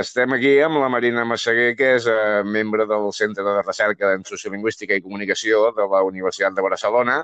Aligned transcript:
estem 0.00 0.32
aquí 0.36 0.52
amb 0.64 0.80
la 0.82 0.88
Marina 0.92 1.24
Massaguer, 1.28 1.72
que 1.78 1.94
és 1.96 2.06
eh, 2.10 2.42
membre 2.44 2.86
del 2.90 3.10
Centre 3.16 3.44
de 3.46 3.62
Recerca 3.62 4.12
en 4.16 4.24
Sociolingüística 4.28 4.96
i 4.96 5.04
Comunicació 5.04 5.70
de 5.76 5.86
la 5.92 6.02
Universitat 6.06 6.56
de 6.56 6.64
Barcelona 6.66 7.22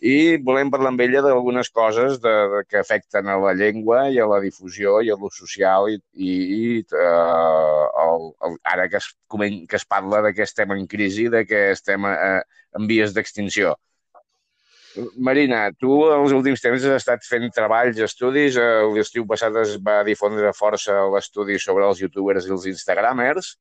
i 0.00 0.36
volem 0.44 0.70
parlar 0.70 0.90
amb 0.92 1.00
ella 1.00 1.22
d'algunes 1.24 1.70
coses 1.72 2.18
de, 2.20 2.34
de, 2.52 2.62
que 2.68 2.78
afecten 2.78 3.28
a 3.32 3.38
la 3.40 3.54
llengua 3.56 4.02
i 4.12 4.18
a 4.20 4.26
la 4.28 4.40
difusió 4.44 4.98
i 5.00 5.10
a 5.10 5.16
l'ús 5.16 5.38
social 5.40 5.88
i, 5.88 5.96
i, 6.12 6.34
i 6.56 6.66
uh, 6.92 7.86
el, 8.04 8.28
el, 8.48 8.58
ara 8.74 8.88
que 8.92 9.00
es, 9.00 9.08
que 9.32 9.76
es 9.80 9.86
parla 9.88 10.20
de 10.26 10.34
que 10.34 10.44
estem 10.44 10.72
en 10.76 10.86
crisi, 10.86 11.28
de 11.32 11.46
que 11.46 11.70
estem 11.72 12.04
uh, 12.04 12.42
en 12.76 12.86
vies 12.90 13.16
d'extinció. 13.16 13.76
Marina, 15.16 15.66
tu 15.76 15.98
els 16.08 16.32
últims 16.36 16.62
temps 16.64 16.84
has 16.84 17.00
estat 17.00 17.24
fent 17.26 17.46
treballs, 17.54 17.98
estudis. 18.06 18.56
L'estiu 18.94 19.26
passat 19.28 19.56
es 19.62 19.76
va 19.82 20.00
difondre 20.06 20.52
força 20.56 21.02
l'estudi 21.12 21.58
sobre 21.62 21.86
els 21.88 22.00
youtubers 22.04 22.48
i 22.48 22.54
els 22.56 22.66
instagramers. 22.72 23.54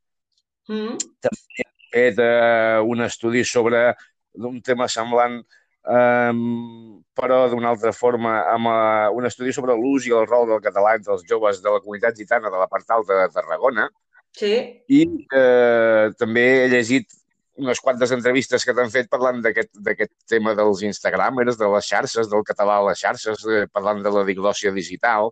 Mm. 0.72 0.96
També 1.26 1.66
he 1.66 1.70
fet 1.96 2.22
uh, 2.24 2.82
un 2.88 3.06
estudi 3.06 3.44
sobre 3.46 3.88
un 4.36 4.58
tema 4.66 4.88
semblant 4.92 5.38
um, 5.42 7.04
però 7.16 7.46
d'una 7.52 7.70
altra 7.72 7.94
forma, 7.96 8.40
amb 8.52 8.72
uh, 8.72 9.12
un 9.16 9.28
estudi 9.30 9.54
sobre 9.56 9.76
l'ús 9.80 10.08
i 10.10 10.16
el 10.16 10.26
rol 10.28 10.50
del 10.50 10.64
català 10.64 10.96
entre 10.98 11.14
els 11.16 11.24
joves 11.30 11.62
de 11.64 11.72
la 11.72 11.84
comunitat 11.84 12.18
gitana 12.18 12.52
de 12.52 12.60
la 12.60 12.68
part 12.72 12.90
alta 12.98 13.22
de 13.22 13.30
Tarragona. 13.36 13.88
Sí. 14.36 14.56
I 14.92 15.04
eh, 15.32 16.12
també 16.20 16.44
he 16.66 16.68
llegit 16.68 17.14
unes 17.62 17.80
quantes 17.80 18.12
entrevistes 18.12 18.66
que 18.68 18.74
t'han 18.76 18.92
fet 18.92 19.08
parlant 19.12 19.42
d'aquest 19.44 20.12
tema 20.30 20.56
dels 20.58 20.84
Instagramers, 20.88 21.58
de 21.60 21.70
les 21.72 21.88
xarxes, 21.92 22.30
del 22.32 22.44
català 22.48 22.80
a 22.80 22.88
les 22.90 23.00
xarxes, 23.00 23.46
eh, 23.48 23.66
parlant 23.72 24.02
de 24.04 24.12
la 24.12 24.26
diglòsia 24.28 24.74
digital. 24.76 25.32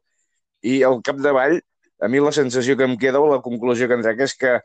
I 0.63 0.83
al 0.87 1.01
capdavall, 1.03 1.59
a 1.99 2.07
mi 2.07 2.21
la 2.23 2.31
sensació 2.35 2.77
que 2.79 2.87
em 2.87 2.95
queda 2.99 3.19
o 3.19 3.27
la 3.31 3.41
conclusió 3.41 3.87
que 3.87 3.99
en 3.99 4.05
trec 4.05 4.23
és 4.27 4.35
que 4.39 4.55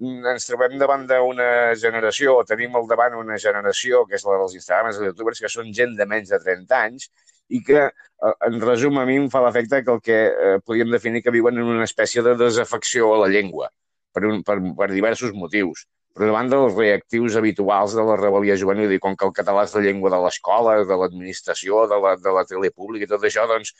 ens 0.00 0.48
trobem 0.48 0.78
davant 0.78 1.04
d'una 1.06 1.74
generació, 1.78 2.38
o 2.40 2.44
tenim 2.48 2.74
al 2.76 2.88
davant 2.90 3.14
una 3.20 3.36
generació, 3.38 4.04
que 4.08 4.16
és 4.18 4.24
la 4.26 4.40
dels 4.40 4.56
Instagrams 4.58 4.98
i 4.98 5.06
youtubers, 5.10 5.40
que 5.40 5.52
són 5.52 5.72
gent 5.72 5.94
de 5.96 6.06
menys 6.10 6.32
de 6.34 6.40
30 6.42 6.80
anys 6.80 7.10
i 7.48 7.60
que, 7.62 7.86
eh, 7.86 8.34
en 8.48 8.60
resum, 8.60 8.98
a 8.98 9.04
mi 9.06 9.16
em 9.20 9.28
fa 9.30 9.42
l'efecte 9.44 9.82
que 9.84 9.92
el 9.92 10.00
que 10.00 10.18
eh, 10.26 10.58
podríem 10.64 10.90
definir 10.90 11.22
que 11.22 11.34
viuen 11.34 11.58
en 11.60 11.70
una 11.76 11.84
espècie 11.84 12.22
de 12.22 12.34
desafecció 12.40 13.12
a 13.14 13.18
la 13.26 13.28
llengua, 13.28 13.70
per, 14.12 14.24
un, 14.30 14.42
per, 14.42 14.56
per 14.78 14.90
diversos 14.90 15.34
motius. 15.36 15.84
Per 16.14 16.28
davant 16.28 16.46
dels 16.50 16.76
reactius 16.78 17.34
habituals 17.40 17.96
de 17.98 18.02
la 18.06 18.14
rebel·lia 18.20 18.54
juvenil, 18.60 18.92
i 18.94 19.00
com 19.02 19.16
que 19.18 19.26
el 19.26 19.32
català 19.34 19.64
és 19.66 19.74
la 19.74 19.82
llengua 19.82 20.12
de 20.14 20.20
l'escola, 20.22 20.76
de 20.86 20.98
l'administració, 21.00 21.88
de, 21.90 21.98
la, 22.04 22.14
de 22.22 22.34
la 22.36 22.44
tele 22.46 22.70
pública 22.70 23.08
i 23.08 23.10
tot 23.10 23.26
això, 23.26 23.48
doncs, 23.50 23.72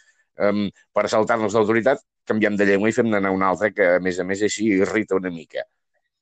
um, 0.42 0.64
per 0.96 1.04
saltar-nos 1.12 1.54
l'autoritat, 1.54 2.02
canviem 2.26 2.58
de 2.58 2.66
llengua 2.66 2.90
i 2.90 2.96
fem 2.96 3.12
d'anar 3.12 3.30
una 3.36 3.52
altra 3.54 3.70
que, 3.70 3.86
a 4.00 4.02
més 4.02 4.18
a 4.18 4.26
més, 4.26 4.42
així 4.42 4.66
irrita 4.80 5.14
una 5.20 5.30
mica. 5.30 5.62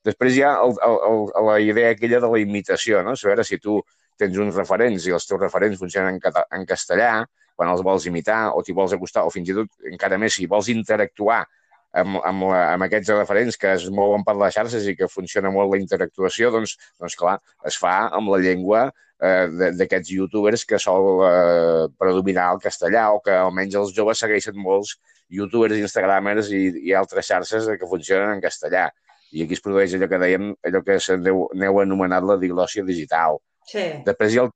Després 0.05 0.37
hi 0.37 0.45
ha 0.45 0.53
el, 0.67 0.77
el, 0.85 0.99
el, 1.09 1.25
la 1.49 1.57
idea 1.63 1.95
aquella 1.95 2.21
de 2.21 2.31
la 2.35 2.43
imitació, 2.43 3.01
no? 3.07 3.17
Saber 3.17 3.47
si 3.49 3.57
tu 3.63 3.79
tens 4.21 4.37
uns 4.45 4.59
referents 4.59 5.07
i 5.09 5.17
els 5.17 5.25
teus 5.31 5.41
referents 5.41 5.81
funcionen 5.81 6.21
en, 6.21 6.41
en 6.59 6.69
castellà, 6.69 7.13
quan 7.57 7.73
els 7.73 7.81
vols 7.87 8.05
imitar 8.11 8.51
o 8.53 8.61
t'hi 8.61 8.77
vols 8.77 8.93
acostar, 8.99 9.25
o 9.25 9.33
fins 9.33 9.49
i 9.49 9.57
tot, 9.57 9.73
encara 9.89 10.21
més, 10.21 10.37
si 10.37 10.49
vols 10.51 10.69
interactuar 10.75 11.45
amb, 11.93 12.19
amb, 12.25 12.49
la, 12.49 12.61
amb 12.73 12.87
aquests 12.87 13.13
referents 13.15 13.59
que 13.61 13.73
es 13.77 13.87
mouen 13.93 14.25
per 14.27 14.35
les 14.41 14.57
xarxes 14.57 14.89
i 14.89 14.97
que 14.99 15.11
funciona 15.13 15.53
molt 15.55 15.73
la 15.73 15.81
interactuació, 15.81 16.51
doncs, 16.55 16.77
doncs 17.01 17.17
clar, 17.19 17.39
es 17.69 17.79
fa 17.81 17.95
amb 18.17 18.33
la 18.33 18.41
llengua 18.43 18.87
eh, 18.89 19.71
d'aquests 19.79 20.15
youtubers 20.17 20.65
que 20.69 20.81
sol 20.83 21.23
eh, 21.29 21.87
predominar 22.01 22.51
el 22.57 22.63
castellà 22.65 23.11
o 23.13 23.21
que 23.25 23.37
almenys 23.37 23.79
els 23.83 23.95
joves 23.97 24.25
segueixen 24.25 24.59
molts 24.59 24.97
youtubers, 25.33 25.79
instagramers 25.81 26.51
i, 26.53 26.65
i 26.89 26.97
altres 26.97 27.29
xarxes 27.29 27.71
que 27.79 27.89
funcionen 27.89 28.35
en 28.35 28.43
castellà. 28.45 28.89
I 29.33 29.47
aquí 29.47 29.57
es 29.57 29.65
produeix 29.65 29.95
allò 29.97 30.09
que 30.11 30.21
dèiem, 30.21 30.51
allò 30.69 30.83
que 30.85 30.99
n'heu 31.17 31.81
anomenat 31.81 32.27
la 32.29 32.37
diglòsia 32.41 32.85
digital. 32.85 33.41
Sí. 33.69 33.85
Després 34.05 34.35
hi 34.35 34.41
ha 34.41 34.45
el, 34.45 34.51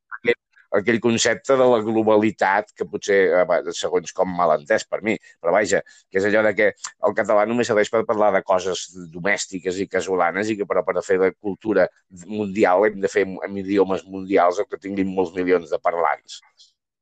aquell, 0.75 1.01
concepte 1.01 1.57
de 1.59 1.67
la 1.71 1.81
globalitat, 1.85 2.73
que 2.77 2.87
potser, 2.91 3.19
eh, 3.43 3.73
segons 3.77 4.13
com 4.17 4.31
mal 4.39 4.57
entès 4.57 4.87
per 4.89 5.03
mi, 5.07 5.17
però 5.41 5.55
vaja, 5.57 5.83
que 6.11 6.21
és 6.21 6.29
allò 6.29 6.43
de 6.47 6.55
que 6.59 6.71
el 7.09 7.17
català 7.19 7.47
només 7.47 7.71
serveix 7.71 7.91
per 7.93 8.05
parlar 8.09 8.33
de 8.35 8.43
coses 8.47 8.87
domèstiques 9.13 9.79
i 9.83 9.89
casolanes 9.89 10.51
i 10.51 10.57
que 10.57 10.67
però 10.69 10.85
per 10.87 11.03
fer 11.07 11.19
de 11.23 11.33
cultura 11.35 11.87
mundial 12.27 12.87
hem 12.87 13.01
de 13.01 13.13
fer 13.13 13.27
amb 13.27 13.63
idiomes 13.63 14.05
mundials 14.07 14.61
o 14.61 14.67
que 14.67 14.81
tinguin 14.83 15.13
molts 15.15 15.35
milions 15.37 15.71
de 15.71 15.79
parlants. 15.83 16.41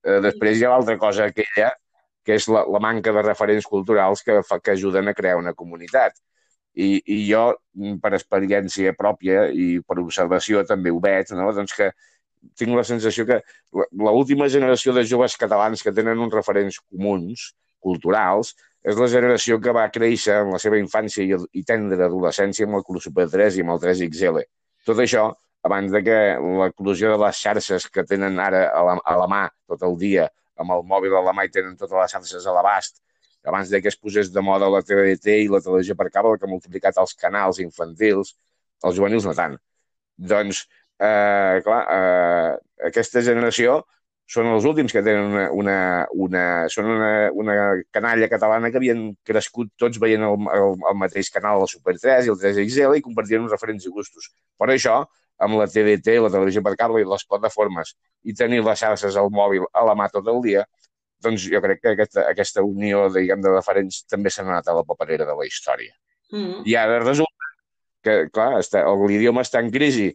Eh, 0.04 0.20
després 0.20 0.58
hi 0.58 0.66
ha 0.66 0.74
l'altra 0.74 0.98
cosa 0.98 1.30
aquella, 1.30 1.72
que 2.24 2.38
és 2.38 2.46
la, 2.48 2.64
la 2.64 2.80
manca 2.80 3.12
de 3.12 3.22
referents 3.24 3.66
culturals 3.68 4.22
que, 4.24 4.40
fa, 4.48 4.60
que 4.60 4.72
ajuden 4.72 5.08
a 5.08 5.14
crear 5.16 5.36
una 5.40 5.52
comunitat 5.56 6.16
i, 6.74 6.98
i 7.06 7.18
jo, 7.28 7.44
per 8.02 8.14
experiència 8.16 8.94
pròpia 8.98 9.46
i 9.52 9.78
per 9.86 10.00
observació 10.02 10.64
també 10.66 10.90
ho 10.90 11.00
veig, 11.02 11.30
no? 11.38 11.50
doncs 11.54 11.76
que 11.76 11.90
tinc 12.58 12.76
la 12.76 12.84
sensació 12.86 13.26
que 13.28 13.40
l'última 13.72 14.48
generació 14.52 14.94
de 14.96 15.04
joves 15.08 15.36
catalans 15.40 15.82
que 15.82 15.92
tenen 15.92 16.20
uns 16.20 16.34
referents 16.34 16.80
comuns, 16.82 17.52
culturals, 17.84 18.54
és 18.84 18.98
la 19.00 19.08
generació 19.08 19.58
que 19.64 19.72
va 19.72 19.86
créixer 19.92 20.42
en 20.42 20.52
la 20.52 20.60
seva 20.60 20.78
infància 20.80 21.24
i, 21.24 21.36
i 21.56 21.64
tendre 21.64 22.04
adolescència 22.04 22.68
amb 22.68 22.78
el 22.80 22.84
Club 22.84 23.02
Super 23.02 23.26
3 23.32 23.58
i 23.58 23.64
amb 23.64 23.74
el 23.76 23.80
3XL. 23.80 24.42
Tot 24.84 25.00
això, 25.00 25.30
abans 25.64 25.92
de 25.92 26.02
que 26.04 26.18
l'eclusió 26.60 27.14
de 27.14 27.20
les 27.24 27.40
xarxes 27.40 27.88
que 27.92 28.04
tenen 28.04 28.36
ara 28.44 28.66
a 28.68 28.82
la, 28.84 28.98
a 29.00 29.16
la 29.22 29.28
mà 29.30 29.44
tot 29.70 29.86
el 29.88 29.96
dia, 30.00 30.28
amb 30.60 30.76
el 30.76 30.84
mòbil 30.90 31.16
a 31.16 31.24
la 31.24 31.32
mà 31.36 31.46
i 31.48 31.52
tenen 31.54 31.78
totes 31.80 31.96
les 31.96 32.12
xarxes 32.16 32.44
a 32.46 32.52
l'abast, 32.56 33.00
abans 33.44 33.72
de 33.72 33.80
que 33.80 33.88
es 33.88 33.96
posés 33.96 34.30
de 34.32 34.44
moda 34.44 34.68
la 34.72 34.82
TDT 34.84 35.38
i 35.44 35.48
la 35.52 35.60
televisió 35.64 35.96
per 35.96 36.10
cable, 36.12 36.36
que 36.38 36.48
ha 36.48 36.52
multiplicat 36.52 37.00
els 37.00 37.16
canals 37.16 37.60
infantils, 37.64 38.34
els 38.84 38.96
juvenils 38.96 39.24
no 39.28 39.34
tant. 39.36 39.56
Doncs, 40.16 40.64
eh, 41.06 41.60
clar, 41.64 41.82
eh, 41.96 42.52
aquesta 42.90 43.22
generació 43.24 43.82
són 44.34 44.48
els 44.48 44.64
últims 44.64 44.92
que 44.92 45.02
tenen 45.04 45.26
una, 45.32 45.48
una, 45.52 45.78
una, 46.26 46.44
són 46.72 46.88
una, 46.94 47.10
una 47.36 47.56
canalla 47.92 48.28
catalana 48.32 48.70
que 48.72 48.80
havien 48.80 49.10
crescut 49.26 49.74
tots 49.80 50.00
veient 50.00 50.24
el, 50.24 50.46
el, 50.54 50.78
el 50.90 50.96
mateix 51.00 51.28
canal, 51.34 51.60
el 51.60 51.68
Super 51.68 51.96
3 51.98 52.28
i 52.28 52.32
el 52.32 52.38
3XL, 52.40 52.96
i 52.96 53.04
compartien 53.04 53.44
uns 53.44 53.52
referents 53.52 53.84
i 53.84 53.92
gustos. 53.92 54.30
Per 54.60 54.70
això, 54.72 55.02
amb 55.44 55.58
la 55.60 55.68
TDT, 55.68 56.16
la 56.24 56.32
televisió 56.32 56.64
per 56.64 56.72
cable 56.80 57.04
i 57.04 57.10
les 57.10 57.26
plataformes, 57.28 57.92
i 58.24 58.36
tenir 58.38 58.62
les 58.64 58.80
xarxes 58.80 59.20
al 59.20 59.28
mòbil 59.34 59.68
a 59.72 59.84
la 59.90 59.96
mà 59.98 60.08
tot 60.12 60.32
el 60.32 60.40
dia, 60.46 60.64
doncs 61.24 61.44
jo 61.50 61.60
crec 61.64 61.82
que 61.82 61.94
aquesta, 61.94 62.24
aquesta 62.30 62.64
unió 62.64 63.06
diguem, 63.12 63.44
de 63.44 63.52
referents 63.52 64.02
també 64.08 64.32
s'ha 64.32 64.44
anat 64.46 64.68
a 64.68 64.78
la 64.80 64.88
paperera 64.88 65.28
de 65.28 65.36
la 65.36 65.46
història. 65.48 65.92
Mm 66.32 66.44
-hmm. 66.44 66.62
I 66.64 66.76
ara 66.76 66.98
resulta 67.04 67.52
que, 68.02 68.28
clar, 68.32 68.60
l'idioma 69.08 69.42
està 69.42 69.60
en 69.60 69.70
crisi 69.70 70.14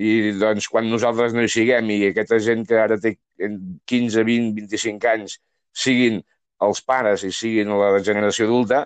i 0.00 0.32
doncs 0.40 0.68
quan 0.72 0.88
nosaltres 0.88 1.34
no 1.36 1.42
hi 1.44 1.50
siguem 1.52 1.90
i 1.92 1.98
aquesta 2.08 2.38
gent 2.40 2.64
que 2.68 2.78
ara 2.80 2.96
té 3.00 3.16
15, 3.38 4.24
20, 4.24 4.54
25 4.60 5.10
anys 5.10 5.36
siguin 5.84 6.22
els 6.62 6.82
pares 6.86 7.24
i 7.26 7.32
siguin 7.34 7.72
la 7.76 7.98
generació 8.04 8.46
adulta, 8.46 8.84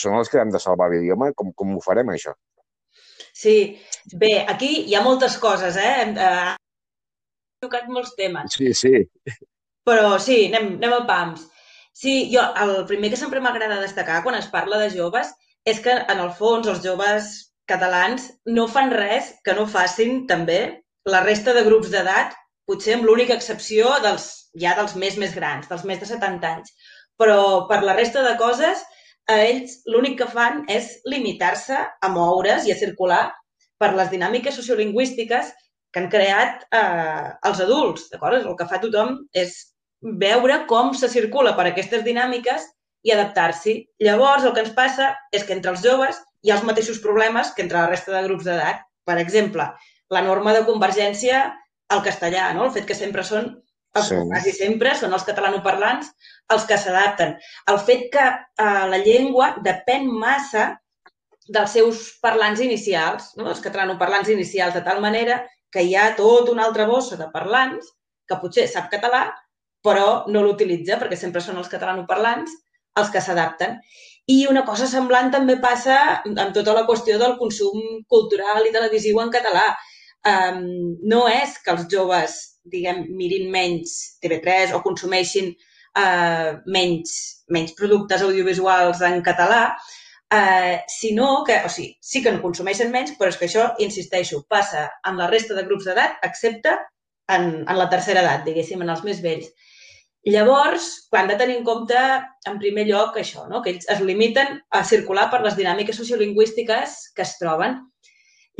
són 0.00 0.16
els 0.18 0.30
que 0.32 0.40
hem 0.40 0.52
de 0.52 0.60
salvar 0.62 0.88
l'idioma. 0.90 1.30
Com, 1.36 1.52
com 1.52 1.76
ho 1.76 1.82
farem, 1.84 2.12
això? 2.14 2.34
Sí, 3.36 3.56
bé, 4.16 4.32
aquí 4.48 4.70
hi 4.88 4.96
ha 4.96 5.04
moltes 5.04 5.36
coses, 5.42 5.76
eh? 5.76 5.92
Hem 6.04 6.16
eh, 6.16 6.54
tocat 7.62 7.88
molts 7.92 8.14
temes. 8.18 8.56
Sí, 8.56 8.72
sí. 8.74 9.04
Però 9.86 10.16
sí, 10.22 10.46
anem, 10.48 10.74
anem 10.80 10.96
a 10.96 11.04
pams. 11.08 11.46
Sí, 12.00 12.30
jo, 12.32 12.42
el 12.64 12.74
primer 12.88 13.10
que 13.12 13.20
sempre 13.20 13.42
m'agrada 13.44 13.80
destacar 13.82 14.22
quan 14.24 14.38
es 14.38 14.48
parla 14.48 14.78
de 14.80 14.90
joves 14.94 15.32
és 15.68 15.80
que, 15.84 15.92
en 15.92 16.20
el 16.22 16.30
fons, 16.36 16.68
els 16.70 16.80
joves 16.84 17.30
catalans 17.70 18.28
no 18.50 18.66
fan 18.68 18.92
res 18.94 19.32
que 19.46 19.54
no 19.56 19.66
facin 19.70 20.24
també 20.30 20.60
la 21.08 21.22
resta 21.24 21.54
de 21.56 21.64
grups 21.66 21.90
d'edat, 21.92 22.34
potser 22.68 22.96
amb 22.96 23.06
l'única 23.08 23.34
excepció 23.38 23.94
dels, 24.04 24.26
ja 24.62 24.74
dels 24.78 24.96
més 24.98 25.16
més 25.22 25.34
grans, 25.34 25.68
dels 25.70 25.86
més 25.88 26.00
de 26.02 26.08
70 26.10 26.50
anys. 26.50 26.74
Però 27.20 27.66
per 27.70 27.80
la 27.84 27.96
resta 27.96 28.22
de 28.26 28.36
coses, 28.40 28.82
a 29.30 29.38
ells 29.46 29.80
l'únic 29.86 30.18
que 30.20 30.28
fan 30.30 30.64
és 30.68 30.92
limitar-se 31.08 31.78
a 31.78 32.12
moure's 32.12 32.66
i 32.66 32.74
a 32.74 32.78
circular 32.78 33.24
per 33.80 33.92
les 33.96 34.10
dinàmiques 34.12 34.56
sociolingüístiques 34.60 35.52
que 35.90 36.02
han 36.02 36.10
creat 36.12 36.66
eh, 36.76 37.28
els 37.48 37.62
adults, 37.64 38.08
d'acord? 38.12 38.44
El 38.44 38.56
que 38.58 38.68
fa 38.70 38.80
tothom 38.82 39.16
és 39.32 39.56
veure 40.20 40.62
com 40.70 40.92
se 40.96 41.10
circula 41.12 41.54
per 41.56 41.68
aquestes 41.70 42.04
dinàmiques 42.06 42.66
i 43.06 43.14
adaptar-s'hi. 43.14 43.76
Llavors, 44.04 44.44
el 44.44 44.54
que 44.56 44.64
ens 44.64 44.74
passa 44.76 45.14
és 45.32 45.46
que 45.46 45.56
entre 45.56 45.72
els 45.74 45.84
joves 45.84 46.20
hi 46.44 46.52
ha 46.52 46.58
els 46.58 46.66
mateixos 46.66 47.00
problemes 47.04 47.52
que 47.56 47.64
entre 47.64 47.80
la 47.80 47.88
resta 47.90 48.12
de 48.14 48.26
grups 48.26 48.46
d'edat. 48.48 48.84
Per 49.08 49.16
exemple, 49.20 49.66
la 50.12 50.22
norma 50.26 50.52
de 50.56 50.64
convergència 50.68 51.42
al 51.90 52.04
castellà, 52.06 52.50
no? 52.54 52.68
el 52.68 52.74
fet 52.74 52.86
que 52.86 52.96
sempre 52.96 53.24
són, 53.26 53.50
sí. 53.96 54.18
quasi 54.30 54.52
sempre, 54.54 54.94
són 54.98 55.14
els 55.16 55.26
catalanoparlants 55.26 56.12
els 56.54 56.66
que 56.68 56.78
s'adapten. 56.78 57.34
El 57.70 57.80
fet 57.86 58.08
que 58.14 58.26
eh, 58.26 58.84
la 58.92 59.00
llengua 59.02 59.54
depèn 59.64 60.06
massa 60.10 60.70
dels 61.50 61.74
seus 61.74 62.02
parlants 62.22 62.62
inicials, 62.62 63.32
no? 63.38 63.48
els 63.50 63.62
catalanoparlants 63.64 64.30
inicials, 64.30 64.76
de 64.76 64.84
tal 64.86 65.00
manera 65.02 65.40
que 65.74 65.82
hi 65.86 65.96
ha 65.96 66.12
tota 66.18 66.52
una 66.52 66.66
altra 66.68 66.86
bossa 66.86 67.18
de 67.18 67.28
parlants 67.32 67.90
que 68.28 68.38
potser 68.38 68.66
sap 68.70 68.90
català, 68.92 69.28
però 69.82 70.26
no 70.30 70.42
l'utilitza 70.44 70.98
perquè 71.00 71.16
sempre 71.18 71.42
són 71.42 71.58
els 71.58 71.70
catalanoparlants 71.72 72.52
els 72.98 73.10
que 73.14 73.22
s'adapten. 73.22 73.78
I 74.30 74.44
una 74.50 74.64
cosa 74.66 74.86
semblant 74.90 75.30
també 75.34 75.56
passa 75.62 75.96
amb 76.26 76.52
tota 76.54 76.74
la 76.76 76.84
qüestió 76.88 77.18
del 77.18 77.36
consum 77.38 77.80
cultural 78.08 78.66
i 78.66 78.74
televisiu 78.74 79.20
en 79.22 79.32
català. 79.34 79.66
Um, 80.30 80.60
no 81.08 81.24
és 81.32 81.56
que 81.64 81.72
els 81.72 81.86
joves, 81.90 82.36
diguem, 82.74 83.06
mirin 83.16 83.48
menys 83.50 83.94
TV3 84.22 84.74
o 84.76 84.82
consumeixin 84.84 85.54
uh, 85.96 86.60
menys, 86.66 87.14
menys 87.48 87.72
productes 87.78 88.22
audiovisuals 88.26 89.00
en 89.08 89.22
català, 89.24 89.62
uh, 90.36 90.76
sinó 90.92 91.30
que, 91.48 91.56
o 91.64 91.72
sigui, 91.72 91.94
sí 92.12 92.22
que 92.22 92.34
no 92.34 92.44
consumeixen 92.44 92.92
menys, 92.92 93.16
però 93.18 93.32
és 93.32 93.40
que 93.40 93.48
això, 93.48 93.70
insisteixo, 93.86 94.44
passa 94.48 94.86
en 95.08 95.18
la 95.18 95.30
resta 95.32 95.56
de 95.56 95.64
grups 95.66 95.88
d'edat, 95.88 96.20
excepte 96.28 96.76
en, 97.30 97.50
en 97.64 97.76
la 97.78 97.88
tercera 97.90 98.22
edat, 98.22 98.44
diguéssim, 98.46 98.84
en 98.84 98.92
els 98.94 99.02
més 99.06 99.24
vells. 99.24 99.50
Llavors, 100.28 101.06
quan 101.08 101.30
de 101.30 101.36
tenir 101.40 101.56
en 101.56 101.64
compte, 101.64 102.00
en 102.46 102.58
primer 102.60 102.84
lloc, 102.88 103.16
això, 103.16 103.46
no? 103.48 103.62
que 103.64 103.72
ells 103.72 103.86
es 103.88 104.02
limiten 104.04 104.58
a 104.76 104.82
circular 104.84 105.30
per 105.32 105.40
les 105.44 105.56
dinàmiques 105.56 105.96
sociolingüístiques 105.96 106.98
que 107.16 107.24
es 107.24 107.38
troben. 107.40 107.78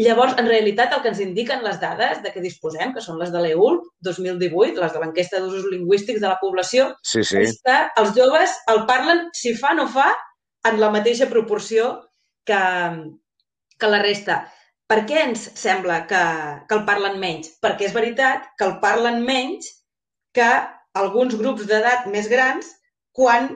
Llavors, 0.00 0.38
en 0.40 0.48
realitat, 0.48 0.94
el 0.96 1.02
que 1.04 1.10
ens 1.12 1.20
indiquen 1.20 1.60
les 1.60 1.76
dades 1.82 2.22
de 2.24 2.32
què 2.32 2.40
disposem, 2.40 2.94
que 2.94 3.02
són 3.04 3.18
les 3.20 3.32
de 3.34 3.42
l'EUL 3.44 3.76
2018, 4.06 4.80
les 4.80 4.94
de 4.94 5.02
l'enquesta 5.02 5.42
d'usos 5.42 5.66
lingüístics 5.68 6.22
de 6.22 6.30
la 6.30 6.38
població, 6.40 6.94
sí, 7.04 7.20
sí. 7.28 7.42
és 7.44 7.60
que 7.66 7.76
els 8.00 8.14
joves 8.16 8.56
el 8.72 8.86
parlen, 8.88 9.26
si 9.36 9.52
fa 9.58 9.74
no 9.76 9.84
fa, 9.92 10.08
en 10.64 10.80
la 10.80 10.88
mateixa 10.94 11.28
proporció 11.28 11.92
que, 12.48 12.62
que 13.76 13.92
la 13.92 14.00
resta. 14.00 14.40
Per 14.88 15.02
què 15.06 15.20
ens 15.28 15.44
sembla 15.60 16.06
que, 16.08 16.24
que 16.64 16.76
el 16.78 16.86
parlen 16.88 17.20
menys? 17.20 17.52
Perquè 17.60 17.90
és 17.90 17.94
veritat 17.96 18.48
que 18.56 18.66
el 18.70 18.78
parlen 18.80 19.20
menys 19.26 19.68
que 20.32 20.48
alguns 20.98 21.36
grups 21.38 21.66
d'edat 21.70 22.06
més 22.10 22.28
grans 22.30 22.66
quan 23.16 23.50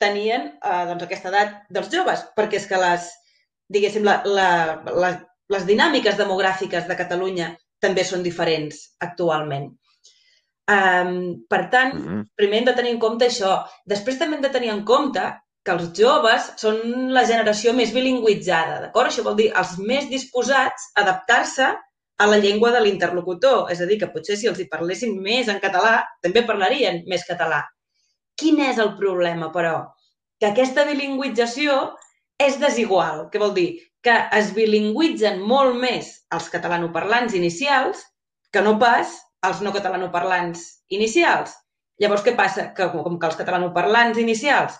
tenien 0.00 0.46
eh, 0.52 0.84
doncs, 0.88 1.04
aquesta 1.04 1.30
edat 1.30 1.58
dels 1.70 1.90
joves, 1.92 2.22
perquè 2.36 2.60
és 2.60 2.66
que 2.70 2.78
les, 2.80 3.10
diguéssim, 3.72 4.06
la, 4.06 4.20
la, 4.24 4.48
la, 5.04 5.10
les 5.52 5.66
dinàmiques 5.68 6.16
demogràfiques 6.18 6.88
de 6.88 6.96
Catalunya 6.98 7.52
també 7.80 8.04
són 8.04 8.24
diferents 8.24 8.80
actualment. 9.04 9.70
Um, 10.70 11.14
per 11.50 11.62
tant, 11.70 11.94
mm 11.94 12.02
-hmm. 12.06 12.24
primer 12.36 12.58
hem 12.58 12.66
de 12.66 12.74
tenir 12.78 12.90
en 12.94 13.00
compte 13.00 13.26
això. 13.26 13.64
Després 13.86 14.18
també 14.18 14.36
hem 14.36 14.42
de 14.42 14.54
tenir 14.56 14.70
en 14.70 14.84
compte 14.84 15.24
que 15.64 15.72
els 15.72 15.90
joves 15.98 16.52
són 16.56 17.10
la 17.12 17.24
generació 17.24 17.72
més 17.72 17.92
bilingüitzada, 17.92 18.80
d'acord? 18.80 19.08
Això 19.08 19.22
vol 19.22 19.36
dir 19.36 19.50
els 19.62 19.76
més 19.78 20.08
disposats 20.08 20.92
a 20.94 21.02
adaptar-se 21.02 21.74
a 22.20 22.26
la 22.28 22.38
llengua 22.38 22.70
de 22.74 22.82
l'interlocutor. 22.84 23.70
És 23.72 23.80
a 23.80 23.88
dir, 23.88 23.98
que 24.00 24.10
potser 24.12 24.36
si 24.36 24.50
els 24.50 24.60
hi 24.60 24.68
parlessin 24.68 25.16
més 25.24 25.48
en 25.48 25.60
català, 25.62 26.00
també 26.24 26.44
parlarien 26.46 27.02
més 27.08 27.24
català. 27.28 27.62
Quin 28.40 28.60
és 28.64 28.80
el 28.82 28.94
problema, 29.00 29.50
però? 29.54 29.78
Que 30.40 30.50
aquesta 30.50 30.84
bilingüització 30.88 31.80
és 32.40 32.60
desigual. 32.60 33.26
Què 33.32 33.40
vol 33.40 33.56
dir? 33.56 33.70
Que 34.04 34.16
es 34.36 34.52
bilingüitzen 34.56 35.40
molt 35.44 35.76
més 35.80 36.12
els 36.36 36.48
catalanoparlants 36.52 37.36
inicials 37.36 38.04
que 38.52 38.62
no 38.64 38.76
pas 38.80 39.16
els 39.46 39.60
no 39.64 39.72
catalanoparlants 39.72 40.64
inicials. 40.92 41.52
Llavors, 42.00 42.24
què 42.24 42.36
passa? 42.36 42.70
Que 42.76 42.88
com 42.92 43.18
que 43.20 43.28
els 43.28 43.36
catalanoparlants 43.40 44.20
inicials 44.20 44.76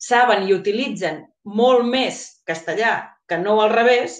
saben 0.00 0.46
i 0.48 0.54
utilitzen 0.54 1.22
molt 1.44 1.84
més 1.88 2.24
castellà 2.48 2.94
que 3.28 3.38
no 3.40 3.60
al 3.60 3.72
revés, 3.72 4.18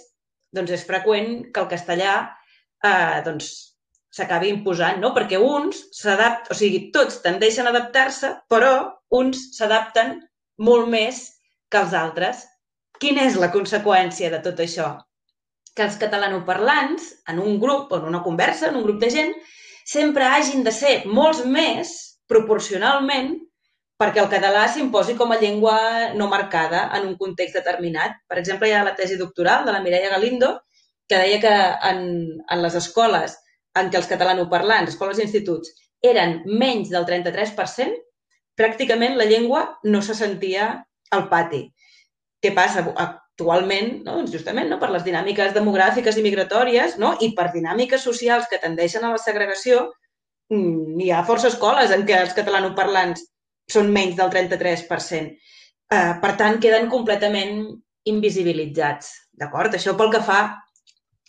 doncs 0.52 0.72
és 0.76 0.84
freqüent 0.88 1.52
que 1.52 1.60
el 1.62 1.68
castellà 1.70 2.14
eh, 2.84 3.20
doncs, 3.26 3.52
s'acabi 4.12 4.50
imposant, 4.52 4.98
no? 5.00 5.12
Perquè 5.16 5.40
uns 5.40 5.80
s'adapten, 5.96 6.52
o 6.52 6.58
sigui, 6.58 6.88
tots 6.94 7.22
tendeixen 7.24 7.68
a 7.68 7.72
adaptar-se, 7.72 8.34
però 8.52 8.72
uns 9.18 9.48
s'adapten 9.56 10.18
molt 10.68 10.90
més 10.92 11.24
que 11.72 11.80
els 11.80 11.96
altres. 11.96 12.44
Quina 13.00 13.24
és 13.28 13.38
la 13.40 13.50
conseqüència 13.54 14.30
de 14.30 14.42
tot 14.44 14.60
això? 14.60 14.92
Que 15.72 15.86
els 15.86 15.96
catalanoparlants, 16.00 17.08
en 17.32 17.40
un 17.40 17.56
grup 17.62 17.94
en 17.96 18.04
una 18.10 18.20
conversa, 18.22 18.68
en 18.68 18.76
un 18.80 18.84
grup 18.84 19.00
de 19.00 19.10
gent, 19.14 19.32
sempre 19.88 20.28
hagin 20.28 20.62
de 20.66 20.74
ser 20.74 20.98
molts 21.08 21.40
més 21.44 21.94
proporcionalment 22.28 23.32
perquè 24.02 24.20
el 24.22 24.30
català 24.30 24.66
s'imposi 24.68 25.14
com 25.18 25.32
a 25.32 25.38
llengua 25.38 25.76
no 26.18 26.26
marcada 26.30 26.88
en 26.96 27.06
un 27.06 27.16
context 27.16 27.54
determinat. 27.60 28.16
Per 28.28 28.38
exemple, 28.40 28.68
hi 28.68 28.74
ha 28.74 28.84
la 28.86 28.94
tesi 28.98 29.18
doctoral 29.20 29.64
de 29.66 29.74
la 29.74 29.82
Mireia 29.84 30.10
Galindo, 30.10 30.56
que 31.12 31.20
deia 31.20 31.40
que 31.44 31.54
en, 31.92 32.04
en 32.40 32.64
les 32.64 32.76
escoles 32.80 33.36
en 33.78 33.88
què 33.92 34.00
els 34.00 34.08
catalanoparlants, 34.08 34.92
escoles 34.92 35.20
i 35.20 35.26
instituts, 35.26 35.72
eren 36.04 36.40
menys 36.48 36.90
del 36.92 37.06
33%, 37.08 38.00
pràcticament 38.58 39.16
la 39.16 39.28
llengua 39.28 39.64
no 39.84 40.02
se 40.04 40.16
sentia 40.18 40.72
al 41.12 41.28
pati. 41.30 41.64
Què 42.42 42.52
passa? 42.56 42.84
Actualment, 43.04 44.02
no? 44.04 44.18
doncs 44.18 44.32
justament 44.34 44.68
no? 44.68 44.78
per 44.80 44.90
les 44.92 45.04
dinàmiques 45.06 45.54
demogràfiques 45.56 46.18
i 46.18 46.24
migratòries 46.24 46.98
no? 47.00 47.14
i 47.24 47.32
per 47.36 47.48
dinàmiques 47.54 48.04
socials 48.04 48.48
que 48.50 48.60
tendeixen 48.62 49.06
a 49.06 49.12
la 49.14 49.20
segregació, 49.22 49.86
mm, 50.52 50.98
hi 51.00 51.12
ha 51.12 51.24
força 51.28 51.48
escoles 51.52 51.94
en 51.94 52.04
què 52.08 52.18
els 52.20 52.36
catalanoparlants 52.36 53.24
són 53.72 53.88
menys 53.94 54.18
del 54.18 54.32
33%. 54.34 55.32
Eh, 55.92 56.12
per 56.20 56.34
tant, 56.40 56.58
queden 56.60 56.90
completament 56.92 57.64
invisibilitzats. 58.08 59.12
D'acord? 59.38 59.74
Això 59.76 59.94
pel 59.96 60.10
que 60.12 60.20
fa 60.24 60.42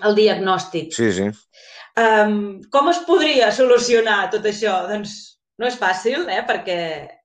el 0.01 0.15
diagnòstic. 0.17 0.93
Sí, 0.95 1.11
sí. 1.13 1.29
Um, 1.99 2.63
com 2.73 2.89
es 2.89 3.03
podria 3.05 3.51
solucionar 3.53 4.31
tot 4.33 4.45
això? 4.49 4.79
Doncs 4.89 5.13
no 5.61 5.69
és 5.69 5.77
fàcil, 5.77 6.25
eh? 6.33 6.41
perquè, 6.47 6.79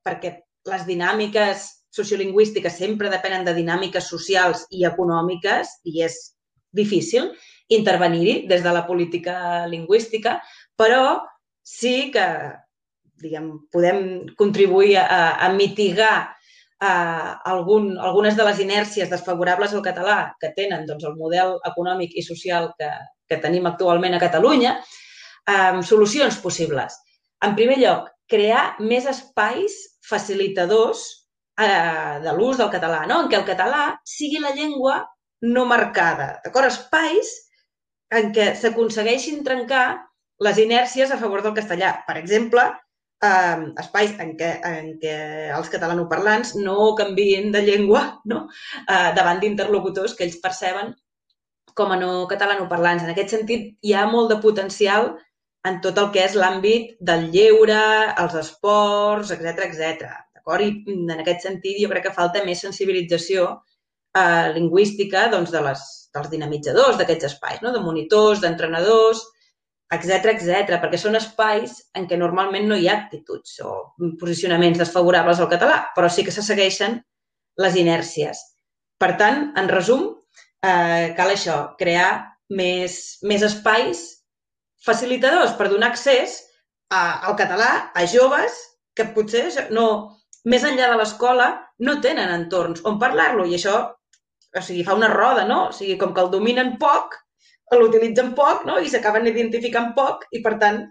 perquè 0.05 0.35
les 0.69 0.85
dinàmiques 0.89 1.65
sociolingüístiques 1.99 2.77
sempre 2.77 3.09
depenen 3.11 3.47
de 3.47 3.55
dinàmiques 3.57 4.11
socials 4.13 4.67
i 4.71 4.85
econòmiques 4.85 5.79
i 5.89 6.03
és 6.05 6.19
difícil 6.77 7.31
intervenir-hi 7.73 8.47
des 8.49 8.63
de 8.65 8.73
la 8.73 8.85
política 8.87 9.67
lingüística, 9.67 10.37
però 10.77 11.19
sí 11.65 12.11
que 12.13 12.27
diguem, 13.19 13.51
podem 13.73 14.29
contribuir 14.39 14.99
a, 15.01 15.41
a 15.41 15.49
mitigar 15.53 16.29
eh, 16.83 17.31
algun, 17.53 17.91
algunes 17.99 18.37
de 18.37 18.47
les 18.47 18.63
inèrcies 18.65 19.11
desfavorables 19.11 19.75
al 19.75 19.85
català 19.85 20.19
que 20.41 20.53
tenen 20.57 20.87
doncs, 20.87 21.05
el 21.05 21.17
model 21.19 21.59
econòmic 21.71 22.15
i 22.17 22.25
social 22.27 22.73
que, 22.79 22.91
que 23.29 23.41
tenim 23.43 23.67
actualment 23.67 24.15
a 24.17 24.23
Catalunya, 24.23 24.79
eh, 25.49 25.83
solucions 25.83 26.39
possibles. 26.45 26.99
En 27.45 27.55
primer 27.59 27.79
lloc, 27.83 28.09
crear 28.29 28.77
més 28.81 29.07
espais 29.07 29.75
facilitadors 30.09 31.05
eh, 31.61 32.19
de 32.25 32.35
l'ús 32.37 32.59
del 32.59 32.73
català, 32.73 33.05
no? 33.11 33.23
en 33.23 33.31
què 33.31 33.39
el 33.41 33.47
català 33.49 33.93
sigui 34.07 34.43
la 34.43 34.55
llengua 34.57 35.03
no 35.47 35.65
marcada. 35.71 36.39
D'acord? 36.45 36.71
Espais 36.71 37.31
en 38.19 38.33
què 38.35 38.53
s'aconsegueixin 38.57 39.45
trencar 39.47 39.87
les 40.45 40.59
inèrcies 40.63 41.11
a 41.11 41.19
favor 41.21 41.43
del 41.45 41.57
castellà. 41.57 41.93
Per 42.07 42.17
exemple, 42.21 42.65
eh, 43.25 43.59
espais 43.83 44.15
en 44.23 44.35
què, 44.39 44.51
en 44.71 44.95
què 45.03 45.17
els 45.57 45.71
catalanoparlants 45.73 46.55
no 46.61 46.95
canvien 46.99 47.53
de 47.55 47.63
llengua 47.67 48.05
no? 48.31 48.47
eh, 48.87 49.11
davant 49.19 49.41
d'interlocutors 49.43 50.15
que 50.15 50.27
ells 50.27 50.41
perceben 50.43 50.95
com 51.79 51.95
a 51.95 51.99
no 52.01 52.27
catalanoparlants. 52.31 53.05
En 53.05 53.15
aquest 53.15 53.37
sentit, 53.37 53.73
hi 53.87 53.95
ha 53.95 54.07
molt 54.11 54.33
de 54.33 54.41
potencial 54.43 55.13
en 55.69 55.79
tot 55.85 55.99
el 56.01 56.11
que 56.15 56.25
és 56.25 56.35
l'àmbit 56.39 56.97
del 57.11 57.29
lleure, 57.35 57.79
els 58.23 58.35
esports, 58.41 59.33
etc 59.35 59.65
etc. 59.69 60.11
D'acord? 60.35 60.65
I 60.65 60.99
en 61.15 61.23
aquest 61.23 61.47
sentit 61.47 61.79
jo 61.83 61.91
crec 61.93 62.09
que 62.09 62.17
falta 62.17 62.45
més 62.47 62.63
sensibilització 62.65 63.49
eh, 64.17 64.49
lingüística 64.57 65.27
doncs, 65.35 65.53
de 65.55 65.63
les, 65.67 65.85
dels 66.15 66.31
dinamitzadors 66.35 66.99
d'aquests 66.99 67.31
espais, 67.33 67.61
no? 67.63 67.75
de 67.75 67.83
monitors, 67.85 68.43
d'entrenadors, 68.43 69.23
etc 69.95 70.33
etc, 70.35 70.77
perquè 70.83 70.99
són 71.01 71.17
espais 71.17 71.79
en 71.97 72.07
què 72.09 72.19
normalment 72.21 72.69
no 72.69 72.77
hi 72.77 72.89
ha 72.89 72.97
actituds 72.99 73.57
o 73.65 73.75
posicionaments 74.21 74.81
desfavorables 74.83 75.41
al 75.41 75.51
català, 75.53 75.81
però 75.97 76.11
sí 76.13 76.25
que 76.27 76.35
se 76.35 76.45
segueixen 76.45 76.99
les 77.63 77.79
inèrcies. 77.81 78.43
Per 79.01 79.15
tant, 79.21 79.53
en 79.57 79.71
resum, 79.71 80.05
eh, 80.63 81.15
cal 81.17 81.33
això, 81.33 81.59
crear 81.81 82.11
més, 82.51 83.19
més 83.23 83.43
espais 83.47 84.05
facilitadors 84.85 85.57
per 85.59 85.69
donar 85.71 85.93
accés 85.93 86.39
a, 86.91 87.29
al 87.29 87.37
català 87.37 87.91
a 87.95 88.05
joves 88.07 88.57
que 88.97 89.09
potser 89.15 89.49
no, 89.75 90.19
més 90.45 90.65
enllà 90.65 90.91
de 90.93 90.99
l'escola 91.01 91.49
no 91.87 92.01
tenen 92.05 92.31
entorns 92.35 92.83
on 92.89 92.99
parlar-lo 93.01 93.47
i 93.47 93.57
això 93.59 93.79
o 94.57 94.63
sigui, 94.65 94.85
fa 94.85 94.97
una 94.97 95.11
roda, 95.13 95.45
no? 95.45 95.69
O 95.69 95.73
sigui, 95.77 95.99
com 96.01 96.15
que 96.15 96.23
el 96.25 96.31
dominen 96.33 96.77
poc, 96.81 97.17
l'utilitzen 97.77 98.33
poc 98.39 98.65
no? 98.69 98.79
i 98.81 98.89
s'acaben 98.89 99.29
identificant 99.29 99.93
poc 99.97 100.25
i, 100.33 100.41
per 100.45 100.57
tant, 100.63 100.83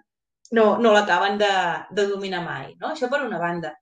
no, 0.57 0.65
no 0.81 0.93
l'acaben 0.93 1.39
de, 1.41 1.53
de 1.97 2.07
dominar 2.11 2.43
mai. 2.45 2.73
No? 2.81 2.93
Això 2.93 3.09
per 3.11 3.23
una 3.25 3.41
banda. 3.41 3.73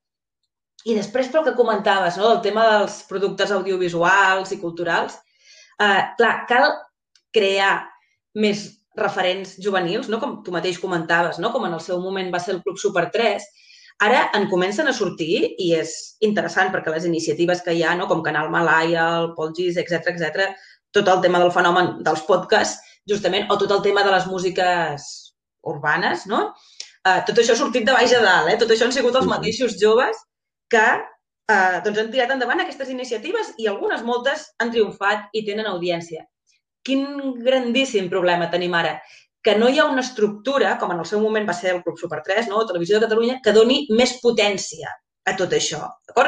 I 0.86 0.94
després, 0.94 1.28
pel 1.32 1.44
que 1.46 1.56
comentaves, 1.58 2.16
no? 2.20 2.30
del 2.30 2.42
tema 2.46 2.64
dels 2.70 3.02
productes 3.10 3.52
audiovisuals 3.52 4.54
i 4.54 4.60
culturals, 4.62 5.18
eh, 5.82 6.02
clar, 6.18 6.34
cal 6.48 6.70
crear 7.34 7.74
més 8.38 8.68
referents 8.96 9.56
juvenils, 9.60 10.08
no? 10.08 10.20
com 10.22 10.40
tu 10.44 10.54
mateix 10.54 10.78
comentaves, 10.80 11.40
no? 11.42 11.52
com 11.52 11.66
en 11.68 11.76
el 11.76 11.82
seu 11.84 12.00
moment 12.00 12.32
va 12.32 12.40
ser 12.40 12.56
el 12.56 12.62
Club 12.64 12.80
Super 12.80 13.08
3, 13.12 13.44
Ara 14.04 14.26
en 14.36 14.44
comencen 14.50 14.90
a 14.90 14.92
sortir 14.92 15.56
i 15.56 15.70
és 15.72 15.92
interessant 16.26 16.68
perquè 16.72 16.92
les 16.92 17.06
iniciatives 17.08 17.62
que 17.64 17.72
hi 17.72 17.80
ha, 17.82 17.94
no, 17.96 18.04
com 18.10 18.20
Canal 18.24 18.50
Malaya, 18.52 19.06
el 19.22 19.30
Pol 19.38 19.54
Gis, 19.56 19.78
etc 19.80 20.10
etc, 20.12 20.50
tot 20.92 21.08
el 21.08 21.22
tema 21.24 21.40
del 21.40 21.52
fenomen 21.54 21.94
dels 22.04 22.24
podcasts, 22.28 22.85
justament, 23.10 23.48
o 23.50 23.58
tot 23.60 23.72
el 23.74 23.82
tema 23.84 24.04
de 24.06 24.12
les 24.14 24.26
músiques 24.30 25.08
urbanes, 25.66 26.26
no? 26.30 26.52
Uh, 27.06 27.20
tot 27.26 27.38
això 27.38 27.54
ha 27.54 27.60
sortit 27.60 27.86
de 27.86 27.94
baix 27.94 28.14
a 28.16 28.22
dalt, 28.22 28.50
eh? 28.50 28.56
Tot 28.60 28.72
això 28.72 28.86
han 28.88 28.94
sigut 28.94 29.14
els 29.18 29.28
mateixos 29.30 29.76
joves 29.80 30.18
que 30.72 30.86
uh, 30.98 31.76
doncs 31.84 32.00
han 32.02 32.10
tirat 32.10 32.32
endavant 32.34 32.62
aquestes 32.64 32.90
iniciatives 32.90 33.52
i 33.62 33.68
algunes, 33.70 34.02
moltes, 34.06 34.48
han 34.58 34.72
triomfat 34.74 35.30
i 35.32 35.44
tenen 35.46 35.70
audiència. 35.70 36.24
Quin 36.86 37.06
grandíssim 37.42 38.10
problema 38.10 38.50
tenim 38.50 38.74
ara 38.78 38.98
que 39.46 39.54
no 39.54 39.68
hi 39.70 39.78
ha 39.78 39.86
una 39.86 40.02
estructura, 40.02 40.74
com 40.78 40.90
en 40.90 40.98
el 40.98 41.06
seu 41.06 41.20
moment 41.22 41.46
va 41.46 41.54
ser 41.54 41.70
el 41.76 41.82
Club 41.84 41.98
Super 42.00 42.18
3, 42.26 42.48
no? 42.50 42.64
Televisió 42.66 42.98
de 42.98 43.06
Catalunya, 43.06 43.38
que 43.42 43.54
doni 43.54 43.84
més 43.94 44.16
potència 44.22 44.90
a 45.26 45.34
tot 45.38 45.54
això. 45.54 45.84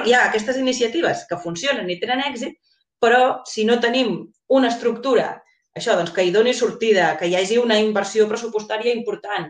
Hi 0.06 0.14
ha 0.14 0.24
aquestes 0.28 0.58
iniciatives 0.60 1.24
que 1.26 1.38
funcionen 1.42 1.90
i 1.90 1.98
tenen 1.98 2.22
èxit, 2.28 2.54
però 3.02 3.40
si 3.46 3.64
no 3.66 3.80
tenim 3.82 4.20
una 4.54 4.70
estructura, 4.70 5.32
això, 5.78 5.96
doncs, 5.98 6.12
que 6.14 6.24
hi 6.26 6.32
doni 6.34 6.54
sortida, 6.54 7.12
que 7.18 7.28
hi 7.28 7.36
hagi 7.38 7.58
una 7.62 7.78
inversió 7.80 8.26
pressupostària 8.30 8.94
important 8.94 9.48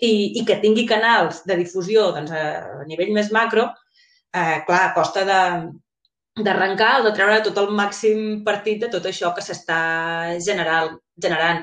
i, 0.00 0.40
i 0.40 0.44
que 0.46 0.60
tingui 0.62 0.86
canals 0.88 1.42
de 1.48 1.58
difusió 1.60 2.10
doncs, 2.14 2.32
a, 2.34 2.44
a 2.82 2.86
nivell 2.88 3.12
més 3.16 3.32
macro, 3.34 3.68
eh, 4.34 4.60
clar, 4.68 4.84
costa 4.96 5.24
de, 5.28 5.40
d'arrencar 6.42 7.00
o 7.00 7.04
de 7.08 7.12
treure 7.16 7.42
tot 7.46 7.60
el 7.62 7.70
màxim 7.74 8.42
partit 8.46 8.80
de 8.82 8.90
tot 8.92 9.06
això 9.06 9.34
que 9.34 9.44
s'està 9.44 9.80
generant. 10.42 11.62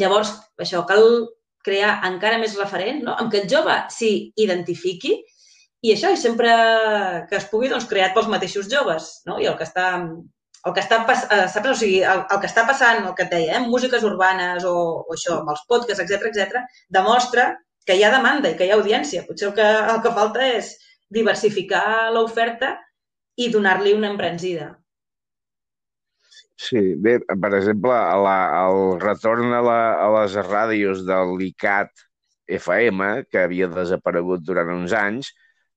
Llavors, 0.00 0.32
això, 0.60 0.84
cal 0.88 1.04
crear 1.66 1.98
encara 2.08 2.38
més 2.40 2.56
referent, 2.56 3.02
no? 3.04 3.16
amb 3.20 3.32
que 3.32 3.42
el 3.42 3.50
jove 3.50 3.74
s'hi 3.92 4.32
identifiqui 4.40 5.18
i 5.84 5.92
això, 5.94 6.10
i 6.12 6.18
sempre 6.20 6.52
que 7.28 7.36
es 7.38 7.46
pugui, 7.52 7.68
doncs, 7.72 7.88
creat 7.88 8.12
pels 8.16 8.28
mateixos 8.32 8.68
joves, 8.68 9.10
no? 9.28 9.38
I 9.40 9.48
el 9.48 9.56
que 9.56 9.64
està, 9.64 9.86
el 10.66 10.74
que 10.76 10.82
està, 10.84 11.00
eh, 11.08 11.46
saps? 11.48 11.70
O 11.72 11.76
sigui, 11.78 12.02
el, 12.04 12.22
el 12.26 12.42
que 12.42 12.50
està 12.50 12.66
passant, 12.68 13.02
el 13.06 13.16
que 13.16 13.26
et 13.26 13.32
deia, 13.32 13.56
eh? 13.56 13.64
músiques 13.66 14.04
urbanes 14.06 14.66
o, 14.68 14.74
o 15.06 15.16
això, 15.16 15.40
amb 15.40 15.54
els 15.54 15.64
podcasts, 15.70 16.02
etc 16.04 16.28
etc, 16.30 16.60
demostra 16.92 17.50
que 17.86 17.96
hi 17.96 18.04
ha 18.04 18.12
demanda 18.12 18.50
i 18.50 18.58
que 18.58 18.68
hi 18.68 18.74
ha 18.74 18.78
audiència. 18.80 19.24
Potser 19.28 19.50
el 19.50 19.56
que, 19.56 19.70
el 19.94 20.02
que 20.04 20.14
falta 20.18 20.44
és 20.58 20.74
diversificar 21.10 22.10
l'oferta 22.14 22.74
i 23.40 23.48
donar-li 23.52 23.96
una 23.96 24.12
embranzida. 24.12 24.74
Sí, 26.60 26.80
bé, 27.00 27.16
per 27.24 27.54
exemple, 27.56 27.96
la, 28.26 28.36
el 28.66 29.00
retorn 29.00 29.54
a, 29.56 29.62
la, 29.64 29.80
a 29.96 30.08
les 30.18 30.36
ràdios 30.44 31.06
de 31.08 31.16
l'ICAT 31.38 32.04
FM, 32.60 33.08
que 33.32 33.46
havia 33.46 33.70
desaparegut 33.72 34.44
durant 34.44 34.68
uns 34.74 34.92
anys, 34.92 35.30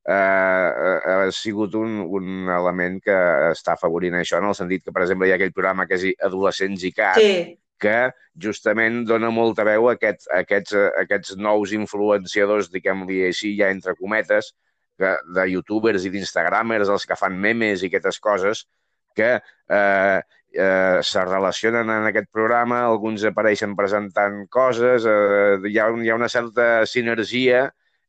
eh, 0.08 0.14
eh, 0.14 1.00
ha 1.14 1.32
sigut 1.32 1.76
un, 1.80 2.00
un 2.04 2.50
element 2.52 3.00
que 3.04 3.18
està 3.52 3.78
afavorint 3.78 4.20
això, 4.20 4.40
en 4.42 4.50
el 4.50 4.58
sentit 4.58 4.84
que, 4.84 4.94
per 4.96 5.06
exemple, 5.06 5.28
hi 5.28 5.34
ha 5.34 5.40
aquell 5.40 5.56
programa 5.56 5.88
que 5.88 6.00
és 6.00 6.26
Adolescents 6.28 6.84
ICAT, 6.90 7.22
sí. 7.22 7.56
que 7.80 7.98
justament 8.46 9.04
dona 9.08 9.32
molta 9.32 9.66
veu 9.68 9.90
a, 9.90 9.96
aquest, 9.98 10.28
a 10.32 10.44
aquests, 10.44 10.76
a 10.76 10.92
aquests 11.06 11.38
nous 11.40 11.74
influenciadors, 11.78 12.72
diguem-li 12.74 13.24
així, 13.30 13.56
ja 13.60 13.72
entre 13.74 13.96
cometes, 14.00 14.54
que, 15.00 15.16
de 15.36 15.50
youtubers 15.56 16.06
i 16.06 16.14
d'instagramers, 16.14 16.92
els 16.92 17.08
que 17.10 17.18
fan 17.20 17.40
memes 17.40 17.84
i 17.84 17.90
aquestes 17.92 18.20
coses, 18.24 18.66
que 19.14 19.36
eh, 19.38 20.20
eh, 20.54 21.00
se 21.02 21.26
relacionen 21.26 21.90
en 21.90 22.10
aquest 22.10 22.30
programa, 22.32 22.84
alguns 22.86 23.24
apareixen 23.30 23.76
presentant 23.78 24.44
coses, 24.54 25.06
eh, 25.06 25.58
hi, 25.70 25.80
ha, 25.80 25.90
hi 26.02 26.12
ha 26.12 26.18
una 26.20 26.30
certa 26.30 26.86
sinergia 26.90 27.68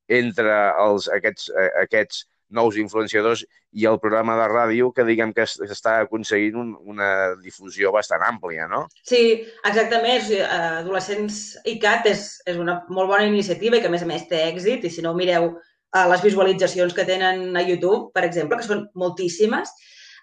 entre 0.08 0.54
els, 0.84 1.08
aquests, 1.12 1.50
eh, 1.50 1.70
aquests 1.82 2.24
nous 2.54 2.76
influenciadors 2.78 3.42
i 3.74 3.86
el 3.90 3.98
programa 3.98 4.36
de 4.38 4.46
ràdio 4.50 4.90
que 4.94 5.06
diguem 5.06 5.32
que 5.34 5.46
està 5.46 5.96
aconseguint 6.04 6.58
un, 6.60 6.74
una 6.92 7.08
difusió 7.42 7.90
bastant 7.94 8.22
àmplia, 8.26 8.68
no? 8.70 8.84
Sí, 9.02 9.42
exactament. 9.64 10.28
Adolescents 10.46 11.40
ICAT 11.74 12.10
és, 12.12 12.26
és 12.46 12.60
una 12.60 12.82
molt 12.88 13.10
bona 13.10 13.26
iniciativa 13.26 13.78
i 13.78 13.82
que, 13.82 13.90
a 13.90 13.94
més 13.94 14.04
a 14.04 14.10
més, 14.10 14.28
té 14.30 14.44
èxit. 14.46 14.86
I 14.86 14.92
si 14.92 15.02
no, 15.02 15.16
mireu 15.18 15.50
eh, 15.50 16.06
les 16.12 16.22
visualitzacions 16.22 16.94
que 16.94 17.08
tenen 17.08 17.56
a 17.56 17.64
YouTube, 17.66 18.12
per 18.14 18.26
exemple, 18.28 18.60
que 18.60 18.68
són 18.68 18.86
moltíssimes. 18.94 19.74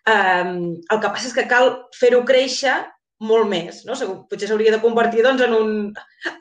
El 0.01 0.97
que 0.97 1.09
passa 1.13 1.27
és 1.29 1.35
que 1.35 1.45
cal 1.49 1.75
fer-ho 1.93 2.23
créixer 2.25 2.73
molt 3.21 3.49
més, 3.49 3.83
no? 3.87 3.97
Potser 4.29 4.49
s'hauria 4.49 4.73
de 4.73 4.81
convertir 4.83 5.25
doncs, 5.25 5.43
en, 5.45 5.53
un, 5.53 5.73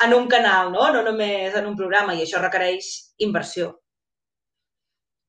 en 0.06 0.14
un 0.16 0.28
canal, 0.32 0.72
no? 0.74 0.88
no 0.94 1.04
només 1.06 1.56
en 1.56 1.68
un 1.68 1.76
programa, 1.76 2.16
i 2.16 2.24
això 2.24 2.40
requereix 2.40 2.90
inversió. 3.26 3.74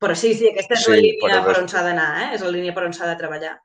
Però 0.01 0.15
sí, 0.17 0.33
sí, 0.33 0.47
aquesta 0.49 0.79
és 0.79 0.85
sí, 0.85 0.93
la 0.93 1.01
línia 1.01 1.43
per 1.45 1.59
on 1.59 1.67
s'ha 1.69 1.83
d'anar, 1.85 2.07
eh? 2.23 2.29
és 2.37 2.45
la 2.45 2.53
línia 2.55 2.73
per 2.77 2.87
on 2.87 2.95
s'ha 2.97 3.11
de 3.11 3.19
treballar 3.19 3.59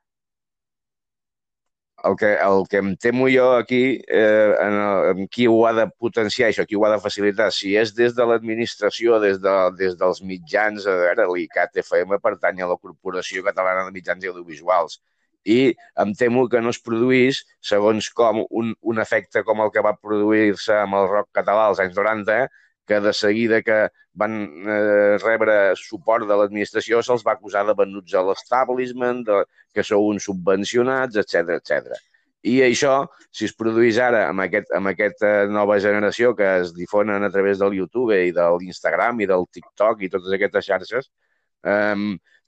el 2.03 2.15
que, 2.15 2.33
el 2.35 2.67
que 2.69 2.77
em 2.77 2.95
temo 2.95 3.27
jo 3.29 3.51
aquí, 3.57 3.99
eh, 4.07 4.53
en, 4.61 4.73
el, 4.73 5.09
en 5.11 5.27
qui 5.27 5.47
ho 5.47 5.65
ha 5.67 5.73
de 5.73 5.87
potenciar 5.89 6.49
això, 6.49 6.65
qui 6.67 6.77
ho 6.77 6.85
ha 6.85 6.91
de 6.93 7.01
facilitar, 7.01 7.49
si 7.53 7.73
és 7.79 7.93
des 7.97 8.13
de 8.15 8.25
l'administració, 8.29 9.19
des, 9.23 9.39
de, 9.41 9.55
des 9.79 9.97
dels 9.97 10.21
mitjans, 10.21 10.85
a 10.85 10.97
veure, 11.01 11.27
l'ICAT 11.33 11.81
FM 11.83 12.19
pertany 12.23 12.61
a 12.61 12.69
la 12.69 12.77
Corporació 12.77 13.43
Catalana 13.47 13.87
de 13.87 13.95
Mitjans 13.95 14.29
Audiovisuals, 14.29 15.01
i 15.45 15.73
em 16.03 16.13
temo 16.19 16.47
que 16.51 16.61
no 16.61 16.73
es 16.73 16.79
produís, 16.83 17.43
segons 17.61 18.09
com, 18.15 18.43
un, 18.49 18.73
un 18.81 18.99
efecte 19.03 19.43
com 19.47 19.61
el 19.63 19.71
que 19.75 19.83
va 19.85 19.95
produir-se 19.95 20.75
amb 20.81 20.97
el 20.99 21.07
rock 21.11 21.29
català 21.39 21.67
als 21.67 21.79
anys 21.83 21.95
90, 21.95 22.47
que 22.87 22.99
de 23.03 23.13
seguida 23.13 23.61
que 23.61 23.77
van 24.17 24.35
eh, 24.65 25.17
rebre 25.21 25.55
suport 25.77 26.25
de 26.27 26.35
l'administració 26.39 27.01
se'ls 27.03 27.25
va 27.27 27.35
acusar 27.35 27.65
de 27.67 27.75
venuts 27.77 28.15
a 28.15 28.23
l'establishment, 28.29 29.25
que 29.75 29.85
sou 29.85 30.07
uns 30.11 30.27
subvencionats, 30.29 31.19
etc 31.21 31.57
etc. 31.59 31.99
I 32.47 32.61
això, 32.63 32.93
si 33.33 33.45
es 33.49 33.53
produís 33.59 33.97
ara 33.99 34.23
amb, 34.29 34.45
aquest, 34.45 34.71
amb 34.77 34.91
aquesta 34.93 35.31
nova 35.51 35.77
generació 35.83 36.33
que 36.37 36.47
es 36.61 36.73
difonen 36.77 37.25
a 37.27 37.31
través 37.33 37.59
del 37.59 37.75
YouTube 37.75 38.15
i 38.15 38.31
de 38.31 38.47
l'Instagram 38.55 39.19
i 39.21 39.27
del 39.29 39.45
TikTok 39.51 40.03
i 40.05 40.11
totes 40.13 40.35
aquestes 40.37 40.69
xarxes, 40.71 41.11
eh, 41.67 41.95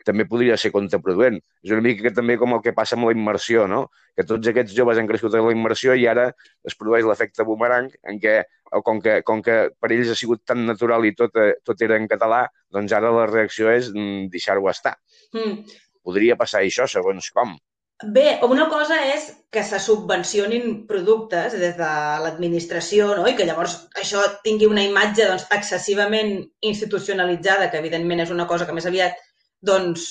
també 0.09 0.25
podria 0.29 0.57
ser 0.57 0.71
contraproduent. 0.73 1.39
És 1.63 1.73
una 1.75 1.85
mica 1.85 2.07
que, 2.07 2.13
també 2.15 2.37
com 2.41 2.55
el 2.57 2.63
que 2.65 2.73
passa 2.77 2.97
amb 2.97 3.07
la 3.09 3.15
immersió, 3.15 3.67
no? 3.69 3.85
que 4.17 4.25
tots 4.27 4.51
aquests 4.51 4.75
joves 4.75 4.99
han 4.99 5.09
crescut 5.09 5.37
en 5.37 5.45
la 5.45 5.55
immersió 5.55 5.95
i 5.95 6.07
ara 6.09 6.29
es 6.67 6.77
produeix 6.79 7.05
l'efecte 7.07 7.45
boomerang 7.47 7.91
en 8.11 8.19
què, 8.23 8.39
com 8.85 9.01
que, 9.05 9.19
com 9.27 9.43
que 9.45 9.59
per 9.79 9.93
ells 9.93 10.11
ha 10.13 10.17
sigut 10.17 10.43
tan 10.49 10.65
natural 10.67 11.05
i 11.07 11.13
tot, 11.17 11.37
eh, 11.39 11.53
tot 11.65 11.81
era 11.85 11.97
en 11.99 12.09
català, 12.09 12.43
doncs 12.73 12.93
ara 12.97 13.13
la 13.15 13.29
reacció 13.29 13.71
és 13.71 13.93
mm, 13.93 14.29
deixar-ho 14.33 14.69
estar. 14.73 14.97
Mm. 15.37 15.63
Podria 16.05 16.37
passar 16.39 16.63
això, 16.65 16.87
segons 16.89 17.31
com. 17.35 17.57
Bé, 17.99 18.37
una 18.47 18.69
cosa 18.71 18.95
és 19.11 19.25
que 19.51 19.59
se 19.67 19.75
subvencionin 19.83 20.85
productes 20.87 21.57
des 21.59 21.73
de 21.75 21.89
l'administració 22.23 23.09
no? 23.17 23.25
i 23.27 23.33
que 23.35 23.47
llavors 23.49 23.73
això 23.99 24.21
tingui 24.45 24.69
una 24.71 24.85
imatge 24.87 25.25
doncs, 25.27 25.49
excessivament 25.51 26.37
institucionalitzada, 26.63 27.67
que 27.67 27.81
evidentment 27.83 28.23
és 28.23 28.31
una 28.31 28.47
cosa 28.47 28.69
que 28.69 28.77
més 28.77 28.87
aviat 28.87 29.19
doncs, 29.65 30.09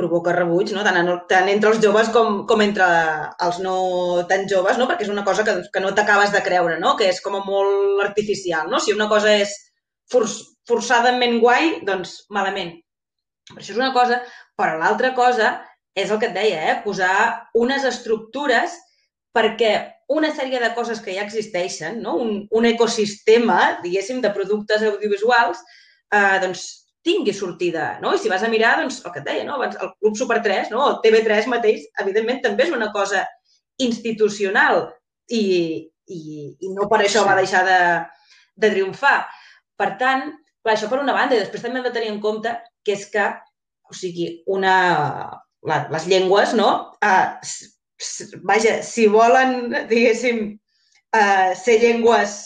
provoca 0.00 0.32
rebuig, 0.32 0.72
no? 0.72 0.82
tant, 0.86 0.96
en, 0.96 1.10
tant 1.28 1.48
entre 1.52 1.74
els 1.74 1.80
joves 1.82 2.10
com, 2.14 2.44
com 2.48 2.62
entre 2.64 2.86
els 3.46 3.58
no 3.64 3.74
tan 4.30 4.46
joves, 4.48 4.78
no? 4.80 4.86
perquè 4.88 5.04
és 5.06 5.12
una 5.12 5.24
cosa 5.26 5.44
que, 5.46 5.56
que 5.72 5.82
no 5.84 5.92
t'acabes 5.96 6.32
de 6.32 6.42
creure, 6.46 6.78
no? 6.80 6.94
que 6.96 7.10
és 7.10 7.20
com 7.24 7.36
molt 7.44 8.04
artificial. 8.06 8.70
No? 8.72 8.80
Si 8.80 8.94
una 8.96 9.10
cosa 9.12 9.34
és 9.42 9.52
for, 10.10 10.26
forçadament 10.68 11.38
guai, 11.42 11.80
doncs 11.86 12.22
malament. 12.32 12.78
Per 13.50 13.58
això 13.60 13.74
és 13.74 13.80
una 13.80 13.92
cosa, 13.96 14.20
però 14.58 14.78
l'altra 14.80 15.12
cosa 15.18 15.58
és 15.98 16.10
el 16.10 16.20
que 16.22 16.30
et 16.30 16.36
deia, 16.36 16.60
eh? 16.70 16.76
posar 16.84 17.50
unes 17.58 17.84
estructures 17.88 18.76
perquè 19.36 19.74
una 20.10 20.32
sèrie 20.34 20.58
de 20.62 20.72
coses 20.74 21.02
que 21.02 21.12
ja 21.14 21.22
existeixen, 21.26 22.00
no? 22.02 22.16
un, 22.18 22.44
un 22.50 22.66
ecosistema, 22.66 23.76
diguéssim, 23.84 24.22
de 24.22 24.32
productes 24.34 24.82
audiovisuals, 24.86 25.60
eh, 26.10 26.38
doncs 26.42 26.64
tingui 27.02 27.32
sortida, 27.32 27.98
no? 28.02 28.14
I 28.14 28.18
si 28.18 28.28
vas 28.28 28.42
a 28.44 28.48
mirar, 28.52 28.76
doncs, 28.80 29.00
el 29.04 29.12
que 29.14 29.22
et 29.22 29.26
deia, 29.26 29.44
no? 29.46 29.56
Abans, 29.56 29.78
el 29.80 29.92
Club 29.98 30.16
Super 30.18 30.40
3, 30.44 30.70
no? 30.74 30.86
El 30.90 30.98
TV3 31.04 31.48
mateix, 31.52 31.86
evidentment, 32.02 32.42
també 32.44 32.66
és 32.66 32.74
una 32.76 32.90
cosa 32.92 33.24
institucional 33.80 34.82
i, 35.32 35.42
i, 36.12 36.20
i 36.60 36.72
no 36.74 36.88
per 36.90 37.00
això 37.00 37.24
va 37.24 37.38
deixar 37.38 37.64
de, 37.68 37.80
de 38.60 38.72
triomfar. 38.74 39.16
Per 39.80 39.90
tant, 40.00 40.26
clar, 40.60 40.76
això 40.76 40.90
per 40.90 41.00
una 41.00 41.16
banda, 41.16 41.36
i 41.36 41.42
després 41.42 41.64
també 41.64 41.80
hem 41.80 41.88
de 41.88 41.94
tenir 41.96 42.12
en 42.12 42.20
compte 42.20 42.52
que 42.84 42.96
és 42.98 43.06
que, 43.12 43.30
o 43.88 43.96
sigui, 43.96 44.30
una, 44.52 44.76
la, 45.64 45.82
les 45.94 46.08
llengües, 46.10 46.52
no? 46.58 46.70
Uh, 47.00 47.40
vaja, 48.48 48.80
si 48.84 49.08
volen, 49.12 49.72
diguéssim, 49.88 50.44
uh, 51.16 51.50
ser 51.56 51.80
llengües 51.80 52.40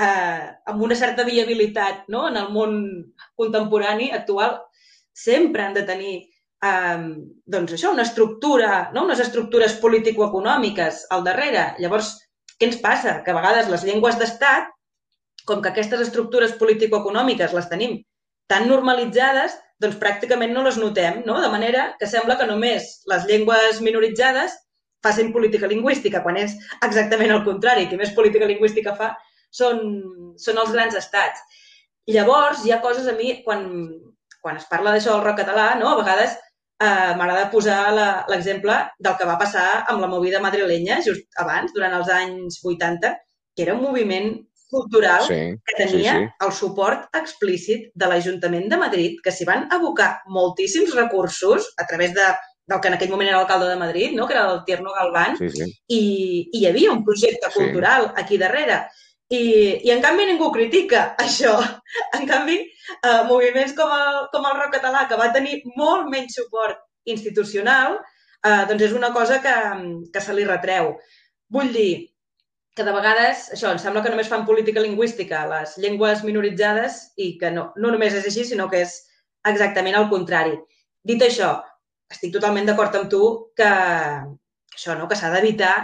eh, 0.00 0.46
amb 0.66 0.82
una 0.82 0.96
certa 0.96 1.24
viabilitat 1.24 2.08
no? 2.08 2.26
en 2.28 2.38
el 2.40 2.50
món 2.54 2.78
contemporani 3.42 4.10
actual, 4.16 4.60
sempre 5.12 5.66
han 5.66 5.74
de 5.76 5.84
tenir 5.88 6.14
eh, 6.18 7.00
doncs 7.56 7.76
això, 7.76 7.92
una 7.92 8.06
estructura, 8.06 8.90
no? 8.94 9.04
unes 9.08 9.20
estructures 9.24 9.74
político-econòmiques 9.82 11.06
al 11.14 11.26
darrere. 11.26 11.72
Llavors, 11.82 12.14
què 12.58 12.70
ens 12.70 12.80
passa? 12.84 13.18
Que 13.24 13.34
a 13.34 13.38
vegades 13.40 13.68
les 13.72 13.84
llengües 13.88 14.18
d'estat, 14.20 14.70
com 15.48 15.62
que 15.62 15.72
aquestes 15.72 16.06
estructures 16.06 16.54
político-econòmiques 16.60 17.54
les 17.56 17.68
tenim 17.70 17.98
tan 18.50 18.68
normalitzades, 18.70 19.56
doncs 19.82 19.98
pràcticament 19.98 20.52
no 20.54 20.62
les 20.62 20.78
notem, 20.78 21.22
no? 21.26 21.40
De 21.42 21.50
manera 21.50 21.88
que 21.98 22.06
sembla 22.06 22.36
que 22.38 22.46
només 22.46 23.00
les 23.10 23.26
llengües 23.26 23.80
minoritzades 23.82 24.54
facin 25.02 25.32
política 25.34 25.66
lingüística, 25.66 26.22
quan 26.22 26.38
és 26.38 26.54
exactament 26.86 27.32
el 27.34 27.42
contrari. 27.46 27.88
Qui 27.90 27.98
més 27.98 28.14
política 28.14 28.46
lingüística 28.46 28.94
fa 28.98 29.10
són, 29.50 29.82
són 30.38 30.60
els 30.62 30.70
grans 30.76 30.94
estats. 30.98 31.42
Llavors, 32.10 32.64
hi 32.66 32.72
ha 32.74 32.80
coses 32.82 33.06
a 33.06 33.14
mi, 33.18 33.36
quan, 33.44 33.66
quan 34.42 34.56
es 34.58 34.66
parla 34.70 34.94
d'això 34.94 35.14
del 35.14 35.26
rock 35.26 35.42
català, 35.44 35.68
no? 35.78 35.92
a 35.92 35.98
vegades 36.00 36.34
eh, 36.82 37.12
m'agrada 37.18 37.50
posar 37.52 37.80
l'exemple 38.30 38.78
del 38.98 39.18
que 39.18 39.28
va 39.28 39.38
passar 39.40 39.66
amb 39.82 40.02
la 40.02 40.10
movida 40.10 40.42
madrilenya 40.42 41.02
just 41.06 41.28
abans, 41.42 41.74
durant 41.76 41.94
els 41.98 42.10
anys 42.10 42.58
80, 42.64 43.12
que 43.54 43.66
era 43.66 43.76
un 43.76 43.84
moviment 43.84 44.32
cultural 44.72 45.26
sí, 45.28 45.40
que 45.68 45.76
tenia 45.76 46.14
sí, 46.16 46.24
sí. 46.24 46.30
el 46.46 46.52
suport 46.56 47.18
explícit 47.18 47.90
de 47.94 48.08
l'Ajuntament 48.08 48.70
de 48.72 48.78
Madrid, 48.80 49.18
que 49.22 49.34
s'hi 49.34 49.46
van 49.48 49.68
abocar 49.76 50.14
moltíssims 50.32 50.96
recursos 50.96 51.68
a 51.76 51.86
través 51.86 52.16
de, 52.16 52.30
del 52.72 52.80
que 52.80 52.90
en 52.90 52.96
aquell 52.96 53.12
moment 53.12 53.28
era 53.28 53.42
l'alcalde 53.42 53.68
de 53.68 53.78
Madrid, 53.78 54.16
no? 54.16 54.26
que 54.26 54.34
era 54.38 54.46
el 54.50 54.62
Tierno 54.64 54.94
Galván, 54.96 55.36
sí, 55.38 55.50
sí. 55.52 55.68
I, 55.86 56.00
i 56.00 56.62
hi 56.62 56.66
havia 56.70 56.94
un 56.96 57.04
projecte 57.04 57.52
cultural 57.54 58.10
sí. 58.10 58.14
aquí 58.24 58.40
darrere. 58.40 58.80
I, 59.32 59.42
I 59.86 59.92
en 59.94 60.02
canvi 60.04 60.26
ningú 60.28 60.50
critica 60.52 61.04
això. 61.24 61.56
En 62.18 62.28
canvi, 62.28 62.58
eh, 62.94 63.20
moviments 63.28 63.74
com 63.78 63.92
el, 63.96 64.22
com 64.34 64.48
el 64.48 64.56
rock 64.58 64.76
català, 64.78 65.06
que 65.08 65.18
va 65.20 65.32
tenir 65.34 65.62
molt 65.78 66.10
menys 66.12 66.36
suport 66.40 66.82
institucional, 67.08 67.98
eh, 68.44 68.62
doncs 68.68 68.88
és 68.88 68.96
una 68.96 69.12
cosa 69.16 69.40
que, 69.44 69.54
que 70.12 70.24
se 70.24 70.36
li 70.36 70.48
retreu. 70.48 70.92
Vull 71.52 71.72
dir, 71.74 71.92
que 72.76 72.84
de 72.84 72.92
vegades, 72.96 73.48
això, 73.56 73.72
em 73.72 73.80
sembla 73.80 74.02
que 74.04 74.12
només 74.12 74.30
fan 74.32 74.46
política 74.48 74.80
lingüística 74.84 75.42
les 75.48 75.74
llengües 75.80 76.22
minoritzades 76.24 77.02
i 77.20 77.34
que 77.40 77.50
no, 77.52 77.66
no 77.76 77.90
només 77.92 78.14
és 78.16 78.28
així, 78.28 78.46
sinó 78.48 78.68
que 78.72 78.84
és 78.86 78.94
exactament 79.48 79.98
el 79.98 80.08
contrari. 80.12 80.54
Dit 81.04 81.24
això, 81.24 81.56
estic 82.12 82.32
totalment 82.36 82.68
d'acord 82.68 82.96
amb 82.96 83.10
tu 83.12 83.24
que 83.56 83.68
això, 83.68 84.96
no? 84.96 85.08
que 85.08 85.18
s'ha 85.18 85.32
d'evitar 85.34 85.74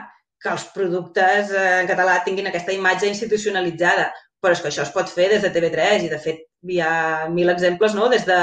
que 0.42 0.50
els 0.54 0.66
productes 0.74 1.52
eh, 1.52 1.68
en 1.82 1.90
català 1.90 2.18
tinguin 2.24 2.50
aquesta 2.50 2.74
imatge 2.74 3.10
institucionalitzada, 3.10 4.08
però 4.42 4.54
és 4.54 4.62
que 4.62 4.70
això 4.70 4.84
es 4.84 4.92
pot 4.94 5.10
fer 5.10 5.28
des 5.32 5.42
de 5.42 5.50
TV3 5.54 6.06
i, 6.06 6.12
de 6.12 6.20
fet, 6.22 6.44
hi 6.68 6.78
ha 6.82 7.26
mil 7.32 7.50
exemples, 7.50 7.96
no? 7.98 8.08
des 8.12 8.26
de 8.28 8.38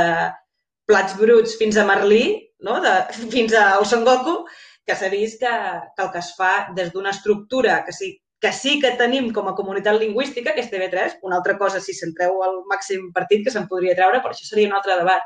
plats 0.89 1.15
bruts 1.19 1.55
fins 1.59 1.77
a 1.77 1.85
Merlí, 1.87 2.25
no? 2.67 2.79
de, 2.83 2.93
fins 3.35 3.55
al 3.59 3.85
Son 3.87 4.05
Goku, 4.07 4.41
que 4.85 4.95
s'ha 4.97 5.09
vist 5.09 5.39
que, 5.41 5.55
que 5.95 6.03
el 6.03 6.11
que 6.13 6.21
es 6.21 6.35
fa 6.37 6.53
des 6.77 6.91
d'una 6.93 7.15
estructura 7.15 7.79
que 7.85 7.95
sí, 7.95 8.11
que 8.41 8.51
sí 8.53 8.77
que 8.81 8.93
tenim 8.99 9.31
com 9.33 9.47
a 9.49 9.55
comunitat 9.57 9.97
lingüística, 9.97 10.53
que 10.53 10.61
és 10.61 10.69
TV3, 10.69 11.19
una 11.25 11.39
altra 11.39 11.55
cosa 11.57 11.81
si 11.81 11.95
centreu 11.97 12.43
al 12.45 12.59
màxim 12.69 13.09
partit 13.15 13.45
que 13.45 13.53
se'n 13.53 13.65
podria 13.71 13.95
treure, 13.97 14.21
però 14.21 14.35
això 14.35 14.45
seria 14.45 14.69
un 14.69 14.75
altre 14.77 14.99
debat. 14.99 15.25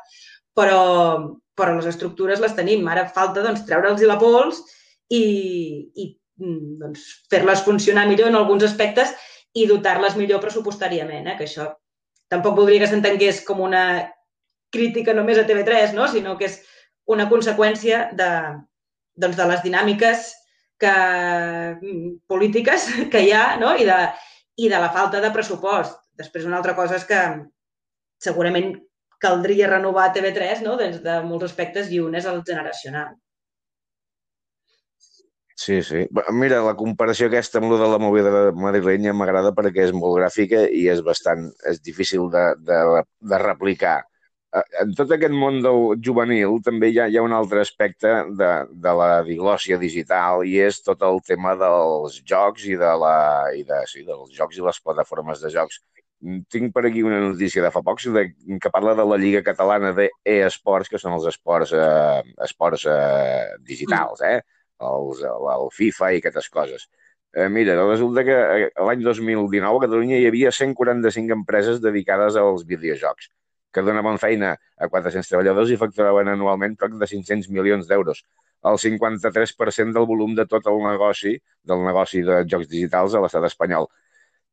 Però, 0.56 0.80
però 1.56 1.76
les 1.76 1.90
estructures 1.92 2.40
les 2.40 2.56
tenim. 2.56 2.88
Ara 2.88 3.10
falta 3.16 3.44
doncs, 3.44 3.66
treure'ls 3.68 4.06
la 4.08 4.18
pols 4.22 4.62
i, 5.12 5.24
i 5.96 6.08
doncs, 6.39 7.05
fer-les 7.31 7.63
funcionar 7.65 8.08
millor 8.08 8.31
en 8.31 8.39
alguns 8.39 8.65
aspectes 8.67 9.12
i 9.58 9.67
dotar-les 9.67 10.15
millor 10.15 10.41
pressupostàriament, 10.43 11.27
eh? 11.27 11.36
que 11.38 11.48
això 11.48 11.67
tampoc 12.29 12.55
voldria 12.58 12.84
que 12.84 12.89
s'entengués 12.91 13.43
com 13.46 13.62
una 13.65 13.84
crítica 14.74 15.15
només 15.17 15.39
a 15.41 15.46
TV3, 15.50 15.96
no? 15.98 16.08
sinó 16.08 16.38
que 16.38 16.48
és 16.50 16.60
una 17.10 17.27
conseqüència 17.29 18.10
de, 18.13 18.29
doncs, 19.17 19.38
de 19.38 19.48
les 19.50 19.63
dinàmiques 19.65 20.27
que, 20.79 20.93
mm, 21.81 22.12
polítiques 22.29 22.88
que 23.12 23.24
hi 23.25 23.31
ha 23.34 23.58
no? 23.62 23.74
I, 23.75 23.88
de, 23.89 24.00
i 24.62 24.69
de 24.69 24.81
la 24.81 24.91
falta 24.96 25.22
de 25.24 25.34
pressupost. 25.34 25.98
Després, 26.19 26.46
una 26.46 26.60
altra 26.60 26.75
cosa 26.77 27.00
és 27.00 27.08
que 27.08 27.19
segurament 28.19 28.75
caldria 29.19 29.69
renovar 29.72 30.12
TV3 30.15 30.63
no? 30.63 30.77
des 30.79 31.01
de 31.03 31.19
molts 31.25 31.50
aspectes 31.50 31.89
i 31.91 32.00
un 32.03 32.15
és 32.15 32.27
el 32.29 32.43
generacional. 32.48 33.17
Sí, 35.60 35.82
sí. 35.84 36.06
Mira, 36.32 36.62
la 36.63 36.72
comparació 36.80 37.28
aquesta 37.28 37.60
amb 37.60 37.68
lo 37.74 37.78
de 37.82 37.88
la 37.92 37.98
movida 38.00 38.30
madrilenya 38.66 39.12
m'agrada 39.12 39.50
perquè 39.58 39.89
és 39.89 39.89
molt 39.92 40.16
gràfica 40.16 40.62
i 40.72 40.86
és 40.94 41.01
bastant 41.03 41.50
és 41.72 41.81
difícil 41.83 42.29
de, 42.31 42.44
de, 42.70 42.77
de 43.31 43.40
replicar. 43.42 43.98
Eh, 44.55 44.62
en 44.86 44.94
tot 44.96 45.12
aquest 45.12 45.33
món 45.36 45.57
del 45.66 45.81
juvenil 46.05 46.62
també 46.64 46.94
hi 46.94 47.01
ha, 47.03 47.07
hi 47.12 47.20
ha 47.20 47.24
un 47.25 47.36
altre 47.36 47.60
aspecte 47.66 48.14
de, 48.40 48.51
de 48.86 48.94
la 49.01 49.10
diglòsia 49.27 49.77
digital 49.81 50.46
i 50.48 50.53
és 50.64 50.79
tot 50.86 51.03
el 51.10 51.20
tema 51.27 51.57
dels 51.60 52.16
jocs 52.31 52.64
i 52.72 52.77
de 52.79 52.94
la 53.01 53.18
i 53.60 53.66
de, 53.68 53.81
sí, 53.92 54.05
dels 54.07 54.31
jocs 54.38 54.62
i 54.62 54.64
les 54.64 54.79
plataformes 54.86 55.44
de 55.44 55.51
jocs. 55.57 55.81
Tinc 56.55 56.72
per 56.77 56.86
aquí 56.88 57.03
una 57.03 57.20
notícia 57.25 57.66
de 57.66 57.74
fa 57.75 57.83
poc 57.83 58.00
de, 58.16 58.24
que 58.64 58.72
parla 58.72 58.96
de 58.96 59.07
la 59.12 59.20
Lliga 59.20 59.44
Catalana 59.44 59.92
d'e-esports, 60.00 60.88
que 60.88 61.03
són 61.03 61.20
els 61.20 61.27
esports, 61.33 61.75
eh, 61.75 62.24
esports 62.48 62.88
eh, 62.96 63.60
digitals, 63.68 64.24
eh? 64.24 64.40
Els, 64.79 65.24
el 65.24 65.68
FIFA 65.75 66.11
i 66.13 66.22
aquestes 66.22 66.50
coses. 66.50 66.87
Eh, 67.33 67.50
mira, 67.50 67.75
resulta 67.83 68.24
que 68.25 68.35
eh, 68.35 68.70
l'any 68.87 69.03
2019 69.05 69.77
a 69.77 69.83
Catalunya 69.85 70.18
hi 70.18 70.29
havia 70.29 70.51
145 70.55 71.35
empreses 71.35 71.81
dedicades 71.83 72.39
als 72.42 72.65
videojocs 72.65 73.29
que 73.72 73.83
donaven 73.85 74.18
feina 74.18 74.55
a 74.77 74.89
400 74.89 75.29
treballadors 75.29 75.70
i 75.70 75.77
facturaven 75.77 76.31
anualment 76.31 76.75
prop 76.79 76.96
de 76.98 77.07
500 77.07 77.50
milions 77.53 77.87
d'euros. 77.89 78.24
El 78.65 78.79
53% 78.81 79.94
del 79.96 80.07
volum 80.09 80.33
de 80.35 80.46
tot 80.50 80.65
el 80.68 80.81
negoci, 80.83 81.35
del 81.63 81.85
negoci 81.85 82.24
de 82.25 82.42
jocs 82.50 82.68
digitals 82.72 83.13
a 83.15 83.22
l'estat 83.24 83.46
espanyol. 83.48 83.87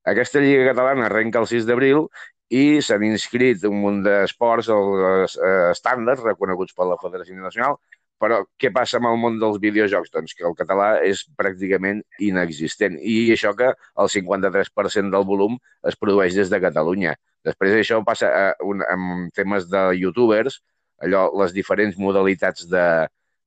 Aquesta 0.07 0.43
Lliga 0.45 0.69
Catalana 0.69 1.09
arrenca 1.09 1.41
el 1.43 1.49
6 1.51 1.67
d'abril 1.67 2.05
i 2.55 2.81
s'han 2.85 3.03
inscrit 3.09 3.65
un 3.67 3.81
munt 3.83 4.03
d'esports 4.05 4.69
eh, 4.71 5.71
estàndards 5.73 6.23
reconeguts 6.23 6.77
per 6.77 6.87
la 6.87 7.01
Federació 7.01 7.35
Nacional, 7.41 7.81
però 8.23 8.43
què 8.61 8.71
passa 8.75 8.99
amb 8.99 9.11
el 9.11 9.19
món 9.21 9.41
dels 9.41 9.59
videojocs? 9.63 10.13
Doncs 10.15 10.37
que 10.37 10.47
el 10.49 10.57
català 10.59 10.89
és 11.05 11.25
pràcticament 11.39 12.03
inexistent. 12.25 12.97
I 13.01 13.33
això 13.35 13.53
que 13.59 13.73
el 13.73 14.13
53% 14.13 15.13
del 15.13 15.27
volum 15.29 15.59
es 15.87 15.99
produeix 16.01 16.37
des 16.39 16.53
de 16.53 16.63
Catalunya. 16.63 17.17
Després 17.47 17.77
això 17.77 18.01
passa 18.07 18.31
a 18.33 18.47
un, 18.67 18.83
amb 18.91 19.35
temes 19.37 19.69
de 19.71 19.83
youtubers, 20.01 20.61
allò, 21.05 21.29
les 21.43 21.53
diferents 21.55 21.99
modalitats 22.01 22.67
de, 22.73 22.87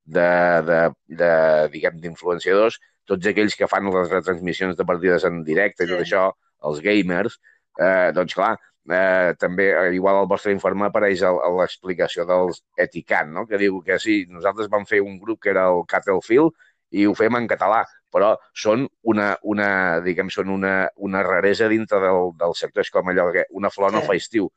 de, 0.06 0.30
de, 0.70 0.80
de 1.22 1.32
diguem, 1.74 2.00
d'influenciadors, 2.04 2.80
tots 3.10 3.30
aquells 3.30 3.58
que 3.58 3.68
fan 3.68 3.90
les 3.90 4.12
retransmissions 4.14 4.78
de 4.78 4.86
partides 4.86 5.26
en 5.28 5.42
directe 5.44 5.86
i 5.86 5.90
tot 5.92 6.04
això, 6.04 6.28
els 6.70 6.82
gamers, 6.86 7.40
eh, 7.82 8.12
doncs 8.16 8.38
clar, 8.38 8.54
eh, 8.94 9.34
també, 9.40 9.70
igual 9.96 10.22
al 10.22 10.28
vostre 10.30 10.54
informe 10.56 10.88
apareix 10.88 11.22
l'explicació 11.60 12.26
dels 12.30 12.64
Etican, 12.78 13.34
no? 13.34 13.46
que 13.50 13.60
diu 13.62 13.82
que 13.86 14.00
sí, 14.00 14.24
nosaltres 14.30 14.70
vam 14.72 14.86
fer 14.90 15.02
un 15.06 15.20
grup 15.20 15.42
que 15.44 15.54
era 15.54 15.68
el 15.74 15.86
Cattlefield 15.90 16.56
i 16.92 17.06
ho 17.06 17.14
fem 17.18 17.36
en 17.38 17.48
català, 17.50 17.84
però 18.14 18.34
són 18.58 18.88
una, 19.12 19.34
una 19.44 19.70
diguem, 20.06 20.32
són 20.34 20.50
una, 20.54 20.74
una 20.98 21.22
raresa 21.26 21.70
dintre 21.70 22.00
del, 22.02 22.34
del 22.40 22.56
sector. 22.58 22.86
És 22.86 22.92
com 22.94 23.12
allò 23.12 23.30
que 23.36 23.46
una 23.54 23.70
flor 23.74 23.94
no 23.94 24.02
fa 24.06 24.18
estiu. 24.18 24.50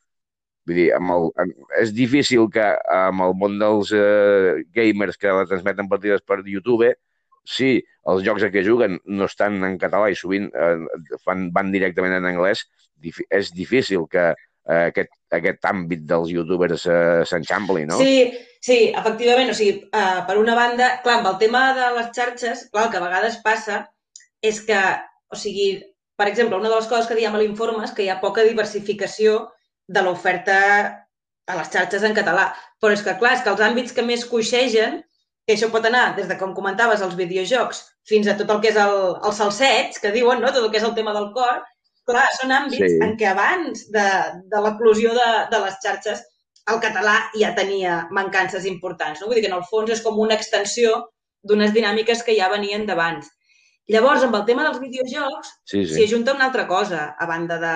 Vull 0.66 0.78
dir, 0.78 0.88
amb 0.96 1.12
el, 1.12 1.28
amb, 1.42 1.72
és 1.82 1.92
difícil 1.94 2.46
que 2.54 2.64
amb 2.96 3.24
el 3.26 3.34
món 3.38 3.58
dels 3.60 3.92
eh, 3.98 4.62
gamers 4.74 5.18
que 5.18 5.34
la 5.34 5.46
transmeten 5.50 5.90
partides 5.90 6.22
per 6.24 6.40
YouTube, 6.46 6.92
si 7.44 7.74
els 8.12 8.22
jocs 8.26 8.46
a 8.46 8.50
què 8.54 8.62
juguen 8.66 8.98
no 9.06 9.26
estan 9.30 9.60
en 9.66 9.76
català 9.78 10.10
i 10.10 10.18
sovint 10.18 10.48
eh, 10.54 10.78
fan, 11.24 11.50
van 11.54 11.74
directament 11.74 12.18
en 12.18 12.30
anglès, 12.30 12.64
és 13.02 13.52
difícil 13.54 14.06
que 14.10 14.30
eh, 14.32 14.84
aquest, 14.88 15.12
aquest 15.34 15.66
àmbit 15.70 16.06
dels 16.06 16.30
youtubers 16.34 16.86
eh, 16.86 17.22
s'enxampli, 17.26 17.86
no? 17.90 17.98
Sí, 18.02 18.30
Sí, 18.62 18.92
efectivament, 18.94 19.48
o 19.50 19.54
sigui, 19.58 19.88
uh, 19.90 20.20
per 20.26 20.36
una 20.38 20.54
banda, 20.54 20.92
clar, 21.02 21.16
amb 21.18 21.32
el 21.32 21.38
tema 21.40 21.62
de 21.74 21.88
les 21.96 22.12
xarxes, 22.14 22.68
clar, 22.70 22.84
el 22.86 22.92
que 22.92 23.00
a 23.00 23.02
vegades 23.02 23.40
passa 23.42 23.78
és 24.50 24.60
que, 24.68 24.78
o 25.34 25.38
sigui, 25.38 25.80
per 26.14 26.28
exemple, 26.30 26.60
una 26.60 26.70
de 26.70 26.76
les 26.76 26.86
coses 26.86 27.08
que 27.10 27.16
diem 27.18 27.34
a 27.34 27.40
l'informe 27.40 27.82
és 27.82 27.94
que 27.96 28.04
hi 28.04 28.10
ha 28.12 28.20
poca 28.22 28.44
diversificació 28.46 29.48
de 29.90 30.04
l'oferta 30.06 30.58
a 31.50 31.56
les 31.58 31.72
xarxes 31.74 32.06
en 32.06 32.14
català. 32.14 32.52
Però 32.78 32.94
és 32.94 33.02
que, 33.02 33.16
clar, 33.18 33.32
és 33.34 33.42
que 33.42 33.50
els 33.50 33.64
àmbits 33.66 33.96
que 33.96 34.06
més 34.06 34.22
coixegen, 34.30 35.00
que 35.46 35.56
això 35.56 35.68
pot 35.72 35.86
anar 35.88 36.12
des 36.16 36.28
de, 36.30 36.38
com 36.38 36.54
comentaves, 36.54 37.02
els 37.02 37.16
videojocs, 37.18 37.82
fins 38.08 38.28
a 38.30 38.36
tot 38.38 38.50
el 38.54 38.60
que 38.62 38.70
és 38.70 38.78
el, 38.78 38.98
el 39.26 39.36
salsets, 39.36 40.00
que 40.02 40.12
diuen, 40.14 40.42
no?, 40.42 40.52
tot 40.54 40.64
el 40.64 40.70
que 40.70 40.78
és 40.78 40.86
el 40.86 40.94
tema 40.98 41.14
del 41.16 41.30
cor, 41.34 41.62
clar, 42.08 42.26
són 42.38 42.54
àmbits 42.54 42.94
sí. 42.94 43.00
en 43.04 43.16
què 43.18 43.30
abans 43.30 43.86
de, 43.94 44.06
de 44.50 44.62
l'eclusió 44.62 45.14
de, 45.18 45.30
de 45.50 45.64
les 45.64 45.80
xarxes 45.82 46.22
el 46.70 46.78
català 46.82 47.16
ja 47.34 47.52
tenia 47.56 48.02
mancances 48.14 48.66
importants. 48.70 49.20
No? 49.20 49.28
Vull 49.28 49.38
dir 49.38 49.46
que 49.46 49.50
en 49.50 49.58
el 49.58 49.66
fons 49.70 49.90
és 49.90 50.02
com 50.04 50.18
una 50.22 50.36
extensió 50.38 50.94
d'unes 51.42 51.72
dinàmiques 51.74 52.22
que 52.22 52.36
ja 52.38 52.50
venien 52.52 52.86
d'abans. 52.86 53.26
Llavors, 53.90 54.22
amb 54.22 54.36
el 54.38 54.44
tema 54.46 54.62
dels 54.66 54.78
videojocs, 54.78 55.56
s'hi 55.66 55.82
sí, 55.82 55.94
sí. 55.96 56.04
ajunta 56.06 56.36
una 56.36 56.46
altra 56.46 56.68
cosa, 56.70 57.08
a 57.18 57.26
banda 57.26 57.58
de, 57.58 57.74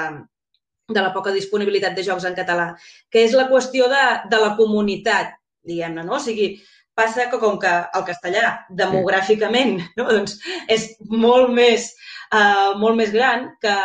de 0.94 1.02
la 1.02 1.11
poca 1.16 1.33
disponibilitat 1.35 1.96
de 1.96 2.05
jocs 2.07 2.29
en 2.29 2.37
català, 2.38 2.68
que 3.11 3.24
és 3.26 3.35
la 3.35 3.48
qüestió 3.50 3.90
de, 3.90 4.05
de 4.31 4.40
la 4.42 4.52
comunitat, 4.61 5.35
diguem-ne, 5.66 6.07
no? 6.07 6.20
O 6.20 6.22
sigui, 6.22 6.52
passa 6.96 7.28
que 7.30 7.40
com 7.42 7.59
que 7.61 7.72
el 7.98 8.06
castellà 8.09 8.46
demogràficament 8.78 9.76
no? 9.98 10.09
doncs 10.09 10.38
és 10.72 10.88
molt 11.12 11.52
més, 11.54 11.90
uh, 12.32 12.72
molt 12.80 12.98
més 12.98 13.12
gran 13.14 13.50
que, 13.62 13.76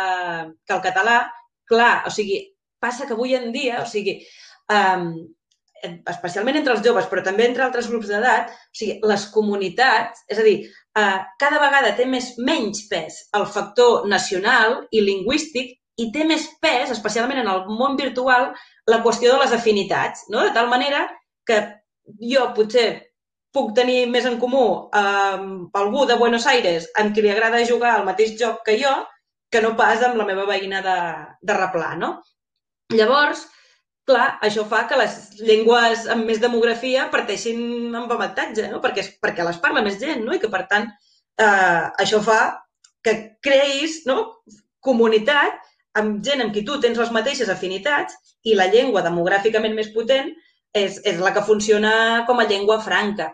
que 0.66 0.76
el 0.76 0.82
català, 0.84 1.20
clar, 1.68 1.94
o 2.08 2.14
sigui, 2.14 2.40
passa 2.82 3.06
que 3.06 3.14
avui 3.16 3.36
en 3.38 3.52
dia, 3.54 3.82
o 3.82 3.86
sigui, 3.88 4.16
um, 4.72 5.12
especialment 5.82 6.60
entre 6.60 6.76
els 6.76 6.82
joves, 6.84 7.08
però 7.10 7.24
també 7.26 7.48
entre 7.48 7.64
altres 7.66 7.88
grups 7.90 8.10
d'edat, 8.10 8.50
o 8.50 8.78
sigui, 8.78 8.96
les 9.10 9.26
comunitats, 9.34 10.24
és 10.30 10.40
a 10.40 10.46
dir, 10.46 10.56
uh, 10.98 11.20
cada 11.42 11.60
vegada 11.62 11.94
té 11.98 12.08
més 12.08 12.32
menys 12.38 12.86
pes 12.90 13.22
el 13.38 13.46
factor 13.50 14.08
nacional 14.10 14.82
i 14.90 15.04
lingüístic 15.04 15.76
i 16.00 16.08
té 16.14 16.24
més 16.24 16.48
pes, 16.62 16.90
especialment 16.94 17.42
en 17.42 17.50
el 17.52 17.66
món 17.68 17.98
virtual, 18.00 18.52
la 18.88 19.02
qüestió 19.04 19.34
de 19.34 19.42
les 19.44 19.52
afinitats, 19.54 20.24
no? 20.32 20.46
de 20.46 20.54
tal 20.56 20.70
manera 20.72 21.04
que 21.46 21.60
jo 22.32 22.48
potser 22.56 22.86
puc 23.52 23.72
tenir 23.76 24.06
més 24.08 24.26
en 24.28 24.38
comú 24.40 24.64
amb 24.96 25.76
algú 25.76 26.06
de 26.08 26.16
Buenos 26.20 26.46
Aires 26.48 26.88
amb 26.98 27.14
qui 27.14 27.24
li 27.24 27.32
agrada 27.32 27.64
jugar 27.68 27.96
al 27.96 28.06
mateix 28.08 28.36
joc 28.40 28.62
que 28.66 28.78
jo 28.80 28.92
que 29.52 29.60
no 29.60 29.74
pas 29.76 30.00
amb 30.02 30.16
la 30.16 30.24
meva 30.24 30.46
veïna 30.48 30.80
de, 30.84 30.98
de 31.44 31.56
Replà, 31.58 31.90
no? 32.00 32.14
Llavors, 32.96 33.42
clar, 34.08 34.38
això 34.48 34.64
fa 34.68 34.86
que 34.88 34.96
les 34.96 35.18
llengües 35.44 36.06
amb 36.14 36.24
més 36.28 36.40
demografia 36.40 37.10
parteixin 37.12 37.92
amb 38.00 38.14
avantatge, 38.16 38.70
no? 38.72 38.80
Perquè, 38.80 39.04
perquè 39.20 39.44
les 39.44 39.60
parla 39.60 39.84
més 39.84 39.98
gent, 40.00 40.24
no? 40.24 40.32
I 40.32 40.40
que, 40.40 40.48
per 40.52 40.64
tant, 40.70 40.88
eh, 41.36 41.84
això 42.00 42.22
fa 42.24 42.40
que 43.04 43.14
creïs 43.44 44.02
no? 44.08 44.18
comunitat 44.82 45.60
amb 46.00 46.22
gent 46.24 46.40
amb 46.42 46.54
qui 46.54 46.64
tu 46.66 46.78
tens 46.80 46.98
les 46.98 47.12
mateixes 47.14 47.50
afinitats 47.52 48.16
i 48.48 48.56
la 48.58 48.70
llengua 48.72 49.04
demogràficament 49.04 49.76
més 49.76 49.92
potent 49.94 50.32
és, 50.72 50.98
és 51.04 51.20
la 51.20 51.32
que 51.34 51.44
funciona 51.46 51.92
com 52.26 52.40
a 52.40 52.48
llengua 52.48 52.80
franca. 52.84 53.30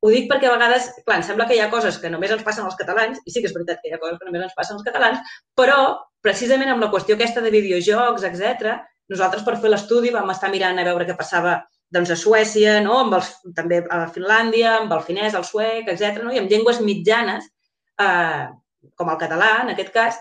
Ho 0.00 0.10
dic 0.12 0.30
perquè 0.30 0.48
a 0.48 0.54
vegades, 0.54 0.86
clar, 1.04 1.18
em 1.20 1.24
sembla 1.26 1.46
que 1.48 1.56
hi 1.56 1.60
ha 1.60 1.70
coses 1.72 1.98
que 2.00 2.10
només 2.12 2.32
ens 2.32 2.44
passen 2.44 2.64
als 2.64 2.78
catalans, 2.78 3.20
i 3.24 3.32
sí 3.32 3.42
que 3.42 3.50
és 3.50 3.56
veritat 3.56 3.82
que 3.82 3.90
hi 3.90 3.96
ha 3.96 4.00
coses 4.00 4.16
que 4.18 4.28
només 4.28 4.46
ens 4.46 4.56
passen 4.56 4.78
als 4.78 4.86
catalans, 4.86 5.34
però 5.58 5.80
precisament 6.24 6.72
amb 6.72 6.84
la 6.84 6.88
qüestió 6.92 7.16
aquesta 7.16 7.42
de 7.44 7.52
videojocs, 7.52 8.24
etc, 8.30 8.78
nosaltres 9.12 9.44
per 9.44 9.58
fer 9.60 9.72
l'estudi 9.72 10.12
vam 10.14 10.32
estar 10.32 10.50
mirant 10.52 10.80
a 10.80 10.86
veure 10.88 11.06
què 11.08 11.16
passava 11.18 11.58
doncs, 11.92 12.12
a 12.14 12.16
Suècia, 12.16 12.78
no? 12.84 13.00
amb 13.04 13.18
els, 13.18 13.30
també 13.56 13.82
a 13.90 14.04
Finlàndia, 14.14 14.76
amb 14.78 14.92
el 14.96 15.02
finès, 15.04 15.34
el 15.36 15.44
suec, 15.44 15.90
etc, 15.90 16.22
no? 16.24 16.32
i 16.32 16.40
amb 16.40 16.52
llengües 16.52 16.80
mitjanes, 16.86 17.50
eh, 18.00 18.46
com 18.96 19.10
el 19.10 19.18
català, 19.20 19.50
en 19.64 19.74
aquest 19.74 19.92
cas, 19.92 20.20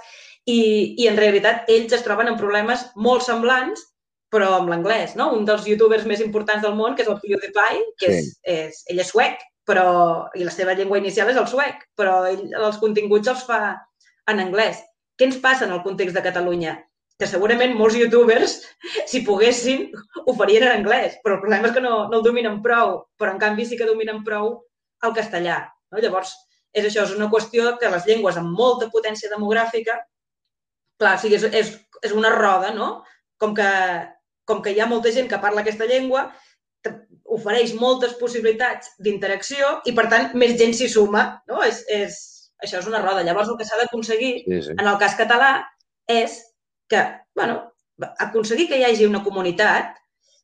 i, 0.50 0.60
i 0.98 1.08
en 1.08 1.20
realitat 1.20 1.70
ells 1.72 1.94
es 1.96 2.04
troben 2.04 2.32
en 2.32 2.40
problemes 2.40 2.88
molt 2.98 3.24
semblants 3.24 3.86
però 4.34 4.50
amb 4.60 4.70
l'anglès, 4.70 5.16
no? 5.18 5.32
Un 5.36 5.46
dels 5.48 5.66
youtubers 5.68 6.06
més 6.10 6.22
importants 6.22 6.62
del 6.66 6.76
món, 6.78 6.96
que 6.96 7.06
és 7.06 7.10
el 7.10 7.18
PewDiePie, 7.22 7.86
que 8.02 8.12
sí. 8.12 8.20
és, 8.20 8.34
és, 8.54 8.84
ell 8.94 9.02
és 9.04 9.10
suec, 9.14 9.42
però, 9.70 9.88
i 10.38 10.46
la 10.46 10.54
seva 10.54 10.76
llengua 10.78 11.00
inicial 11.02 11.30
és 11.30 11.38
el 11.38 11.48
suec, 11.50 11.82
però 11.98 12.22
ell 12.30 12.46
els 12.58 12.78
continguts 12.82 13.30
els 13.30 13.46
fa 13.46 13.62
en 14.30 14.42
anglès. 14.46 14.84
Què 15.18 15.28
ens 15.28 15.40
passa 15.44 15.66
en 15.68 15.74
el 15.76 15.84
context 15.86 16.18
de 16.18 16.24
Catalunya? 16.26 16.78
Que 17.20 17.28
segurament 17.28 17.74
molts 17.78 17.98
youtubers, 18.00 18.60
si 19.12 19.24
poguessin, 19.28 19.90
ho 20.26 20.36
farien 20.38 20.68
en 20.70 20.78
anglès, 20.78 21.18
però 21.24 21.38
el 21.38 21.44
problema 21.44 21.70
és 21.70 21.76
que 21.76 21.84
no, 21.86 21.96
no 22.12 22.22
el 22.22 22.26
dominen 22.26 22.62
prou, 22.66 23.00
però 23.20 23.34
en 23.34 23.42
canvi 23.42 23.66
sí 23.68 23.80
que 23.80 23.90
dominen 23.90 24.24
prou 24.28 24.54
el 25.06 25.18
castellà. 25.18 25.64
No? 25.92 26.02
Llavors, 26.04 26.36
és 26.74 26.86
això, 26.86 27.04
és 27.06 27.18
una 27.18 27.30
qüestió 27.34 27.74
que 27.82 27.90
les 27.92 28.06
llengües 28.06 28.38
amb 28.38 28.54
molta 28.56 28.90
potència 28.94 29.32
demogràfica, 29.32 29.98
clar, 31.02 31.16
o 31.18 31.22
sigui, 31.22 31.40
és, 31.40 31.46
és, 31.62 31.74
és 32.06 32.16
una 32.16 32.32
roda, 32.34 32.74
no? 32.76 32.90
Com 33.42 33.56
que, 33.58 33.70
com 34.50 34.64
que 34.66 34.74
hi 34.74 34.82
ha 34.82 34.90
molta 34.90 35.14
gent 35.16 35.30
que 35.32 35.40
parla 35.42 35.64
aquesta 35.64 35.88
llengua, 35.90 36.28
ofereix 37.30 37.76
moltes 37.78 38.16
possibilitats 38.20 38.94
d'interacció 39.06 39.80
i, 39.86 39.94
per 39.96 40.08
tant, 40.12 40.30
més 40.42 40.56
gent 40.60 40.74
s'hi 40.76 40.90
suma. 40.92 41.26
No? 41.50 41.62
És, 41.66 41.84
és, 41.94 42.20
això 42.64 42.82
és 42.82 42.88
una 42.90 43.02
roda. 43.04 43.24
Llavors, 43.26 43.52
el 43.52 43.60
que 43.60 43.68
s'ha 43.68 43.80
d'aconseguir, 43.82 44.34
sí, 44.46 44.62
sí. 44.68 44.76
en 44.78 44.86
el 44.88 45.00
cas 45.02 45.18
català, 45.20 45.54
és 46.10 46.40
que, 46.90 47.04
bueno, 47.38 47.62
aconseguir 48.26 48.70
que 48.70 48.80
hi 48.80 48.88
hagi 48.88 49.08
una 49.08 49.24
comunitat 49.24 49.98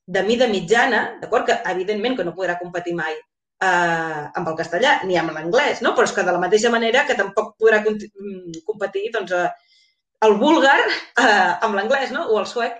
de 0.05 0.21
mida 0.27 0.47
mitjana, 0.51 1.05
d'acord? 1.21 1.47
Que, 1.47 1.57
evidentment, 1.71 2.19
que 2.19 2.27
no 2.27 2.35
podrà 2.37 2.59
competir 2.59 2.93
mai 2.97 3.15
eh, 3.15 4.23
amb 4.37 4.49
el 4.51 4.57
castellà 4.59 4.99
ni 5.09 5.17
amb 5.17 5.33
l'anglès, 5.33 5.81
no? 5.81 5.95
però 5.95 6.05
és 6.07 6.13
que 6.15 6.25
de 6.27 6.35
la 6.35 6.41
mateixa 6.41 6.71
manera 6.73 7.05
que 7.07 7.17
tampoc 7.17 7.55
podrà 7.61 7.81
mm, 7.81 8.61
competir 8.67 9.09
doncs, 9.15 9.33
eh, 9.33 9.49
el 10.27 10.37
búlgar 10.41 10.77
eh, 10.85 11.51
amb 11.65 11.77
l'anglès 11.77 12.13
no? 12.15 12.27
o 12.29 12.39
el 12.41 12.49
suec 12.49 12.77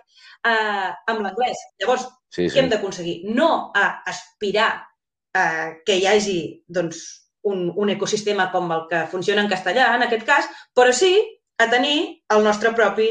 eh, 0.52 0.92
amb 1.12 1.26
l'anglès. 1.26 1.62
Llavors, 1.82 2.06
Sí, 2.36 2.50
sí. 2.50 2.52
Què 2.52 2.64
hem 2.64 2.72
d'aconseguir? 2.72 3.16
No 3.32 3.72
a 3.78 3.86
aspirar 4.12 4.72
a 5.36 5.46
que 5.88 5.96
hi 5.96 6.08
hagi 6.10 6.40
doncs, 6.68 7.04
un, 7.48 7.70
un 7.80 7.92
ecosistema 7.94 8.50
com 8.52 8.72
el 8.76 8.88
que 8.90 9.06
funciona 9.12 9.44
en 9.46 9.52
castellà, 9.52 9.92
en 9.96 10.04
aquest 10.04 10.26
cas, 10.28 10.50
però 10.76 10.92
sí 10.96 11.14
a 11.62 11.70
tenir 11.72 12.00
el 12.36 12.44
nostre 12.44 12.74
propi 12.76 13.08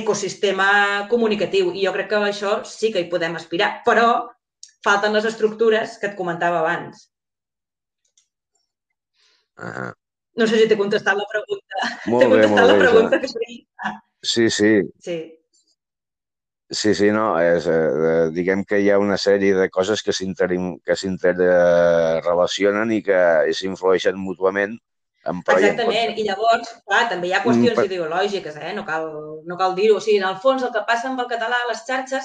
ecosistema 0.00 1.06
comunicatiu. 1.08 1.70
I 1.72 1.86
jo 1.86 1.94
crec 1.94 2.10
que 2.10 2.20
això 2.26 2.58
sí 2.68 2.90
que 2.92 3.04
hi 3.04 3.08
podem 3.12 3.38
aspirar, 3.38 3.70
però 3.86 4.26
falten 4.84 5.16
les 5.16 5.30
estructures 5.30 5.96
que 6.02 6.10
et 6.10 6.18
comentava 6.18 6.60
abans. 6.60 7.06
Ah. 9.56 9.94
No 10.38 10.46
sé 10.46 10.60
si 10.60 10.68
t'he 10.68 10.76
contestat 10.78 11.16
la 11.16 11.26
pregunta. 11.32 11.88
Molt 12.12 12.28
bé, 12.28 12.44
molt 12.44 12.60
bé. 12.60 12.68
la 12.74 12.78
pregunta 12.84 13.22
que 13.22 13.32
feia. 13.32 13.96
Sí, 14.20 14.50
sí. 14.50 14.74
Sí. 15.00 15.18
Sí, 16.68 16.92
sí, 16.94 17.10
no, 17.10 17.40
és, 17.40 17.66
eh, 17.66 18.28
diguem 18.36 18.64
que 18.68 18.78
hi 18.82 18.90
ha 18.92 18.98
una 19.00 19.16
sèrie 19.16 19.54
de 19.56 19.70
coses 19.72 20.02
que 20.04 20.12
s'interrelacionen 20.12 22.92
i 22.92 23.00
que 23.06 23.48
s'influeixen 23.56 24.18
mútuament 24.20 24.76
en 25.28 25.36
Exactament, 25.40 26.12
i 26.20 26.22
llavors, 26.26 26.68
clar, 26.86 27.08
també 27.10 27.26
hi 27.28 27.34
ha 27.36 27.44
qüestions 27.44 27.78
mm, 27.78 27.84
ideològiques, 27.88 28.54
eh? 28.60 28.72
no 28.76 28.82
cal, 28.84 29.04
no 29.48 29.56
cal 29.60 29.72
dir-ho. 29.76 29.96
O 29.96 30.00
sigui, 30.04 30.18
en 30.20 30.28
el 30.28 30.38
fons, 30.44 30.62
el 30.64 30.72
que 30.74 30.88
passa 30.88 31.08
amb 31.08 31.20
el 31.24 31.30
català 31.30 31.56
a 31.62 31.68
les 31.70 31.82
xarxes 31.88 32.24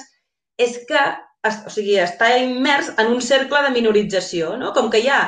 és 0.60 0.72
que 0.88 1.02
o 1.44 1.72
sigui, 1.72 1.96
està 2.00 2.30
immers 2.40 2.90
en 3.00 3.10
un 3.12 3.20
cercle 3.24 3.60
de 3.66 3.72
minorització, 3.74 4.54
no? 4.60 4.72
Com 4.76 4.88
que 4.92 5.02
hi 5.04 5.10
ha 5.12 5.20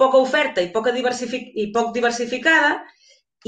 poca 0.00 0.20
oferta 0.20 0.64
i, 0.64 0.68
poca 0.74 0.92
diversific 0.92 1.52
i 1.56 1.70
poc 1.72 1.92
diversificada, 1.96 2.74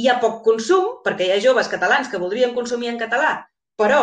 hi 0.00 0.08
ha 0.08 0.16
poc 0.22 0.40
consum, 0.46 0.86
perquè 1.04 1.28
hi 1.28 1.34
ha 1.34 1.42
joves 1.42 1.68
catalans 1.72 2.08
que 2.10 2.20
voldrien 2.22 2.54
consumir 2.56 2.92
en 2.92 3.00
català, 3.00 3.36
però 3.80 4.02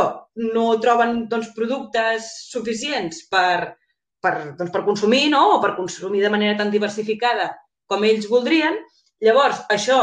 no 0.53 0.65
troben 0.83 1.25
doncs, 1.31 1.51
productes 1.55 2.27
suficients 2.51 3.23
per, 3.31 3.75
per, 4.23 4.33
doncs, 4.57 4.71
per 4.71 4.83
consumir 4.87 5.29
no? 5.31 5.43
o 5.55 5.61
per 5.63 5.75
consumir 5.77 6.23
de 6.23 6.31
manera 6.33 6.57
tan 6.59 6.71
diversificada 6.73 7.51
com 7.91 8.03
ells 8.07 8.27
voldrien, 8.31 8.77
llavors 9.23 9.63
això 9.73 10.01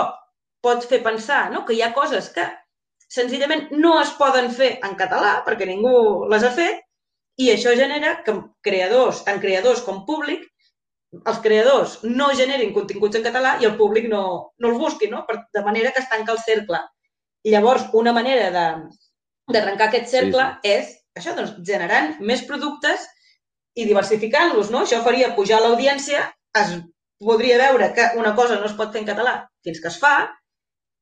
pot 0.64 0.84
fer 0.88 1.02
pensar 1.04 1.48
no? 1.52 1.64
que 1.64 1.76
hi 1.76 1.82
ha 1.84 1.94
coses 1.96 2.30
que 2.34 2.46
senzillament 3.08 3.70
no 3.72 3.94
es 4.00 4.12
poden 4.20 4.50
fer 4.52 4.74
en 4.84 4.96
català 5.00 5.38
perquè 5.46 5.68
ningú 5.68 6.28
les 6.32 6.44
ha 6.44 6.52
fet 6.52 6.84
i 7.38 7.52
això 7.52 7.72
genera 7.78 8.18
que 8.26 8.34
creadors, 8.66 9.22
tant 9.24 9.38
creadors 9.40 9.84
com 9.86 10.02
públic, 10.06 10.42
els 11.18 11.38
creadors 11.44 11.98
no 12.04 12.32
generin 12.36 12.72
continguts 12.74 13.16
en 13.16 13.24
català 13.24 13.56
i 13.62 13.68
el 13.68 13.76
públic 13.78 14.08
no, 14.12 14.22
no 14.58 14.72
els 14.72 14.80
busqui, 14.80 15.08
no? 15.12 15.22
de 15.54 15.62
manera 15.64 15.92
que 15.94 16.02
es 16.02 16.08
tanca 16.10 16.34
el 16.34 16.40
cercle. 16.42 16.80
Llavors, 17.46 17.86
una 17.94 18.12
manera 18.12 18.50
de, 18.50 18.64
d'arrencar 19.52 19.88
aquest 19.88 20.10
cercle 20.12 20.44
sí, 20.44 20.58
sí. 20.64 20.72
és 20.76 20.94
això, 21.18 21.34
doncs, 21.36 21.56
generant 21.66 22.14
més 22.20 22.44
productes 22.48 23.06
i 23.78 23.86
diversificant-los, 23.88 24.72
no? 24.74 24.84
Això 24.84 25.00
faria 25.04 25.34
pujar 25.36 25.60
l'audiència, 25.62 26.24
es 26.58 26.76
podria 27.22 27.58
veure 27.60 27.92
que 27.94 28.10
una 28.18 28.34
cosa 28.38 28.58
no 28.58 28.66
es 28.68 28.76
pot 28.78 28.92
fer 28.94 29.02
en 29.02 29.08
català 29.08 29.34
fins 29.66 29.80
que 29.82 29.90
es 29.90 29.98
fa, 30.02 30.14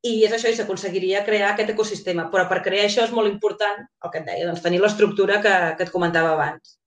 i 0.05 0.13
és 0.25 0.33
això, 0.33 0.49
i 0.51 0.57
s'aconseguiria 0.57 1.25
crear 1.25 1.51
aquest 1.51 1.73
ecosistema. 1.73 2.27
Però 2.33 2.45
per 2.49 2.61
crear 2.65 2.85
això 2.87 3.05
és 3.05 3.13
molt 3.13 3.29
important, 3.31 3.83
el 4.03 4.13
que 4.13 4.21
et 4.21 4.27
deia, 4.29 4.47
doncs, 4.49 4.63
tenir 4.65 4.81
l'estructura 4.83 5.41
que, 5.43 5.53
que 5.77 5.87
et 5.87 5.93
comentava 5.93 6.33
abans. 6.35 6.77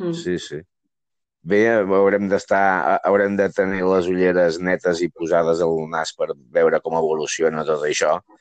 Mm. 0.00 0.14
Sí, 0.18 0.38
sí. 0.42 0.60
Bé, 1.44 1.60
haurem 1.76 2.26
d'estar, 2.30 2.64
haurem 3.04 3.34
de 3.36 3.50
tenir 3.52 3.84
les 3.84 4.06
ulleres 4.08 4.58
netes 4.64 5.02
i 5.04 5.10
posades 5.12 5.60
al 5.62 5.76
nas 5.92 6.14
per 6.16 6.30
veure 6.56 6.80
com 6.80 6.96
evoluciona 6.96 7.66
tot 7.68 7.84
això 7.84 8.14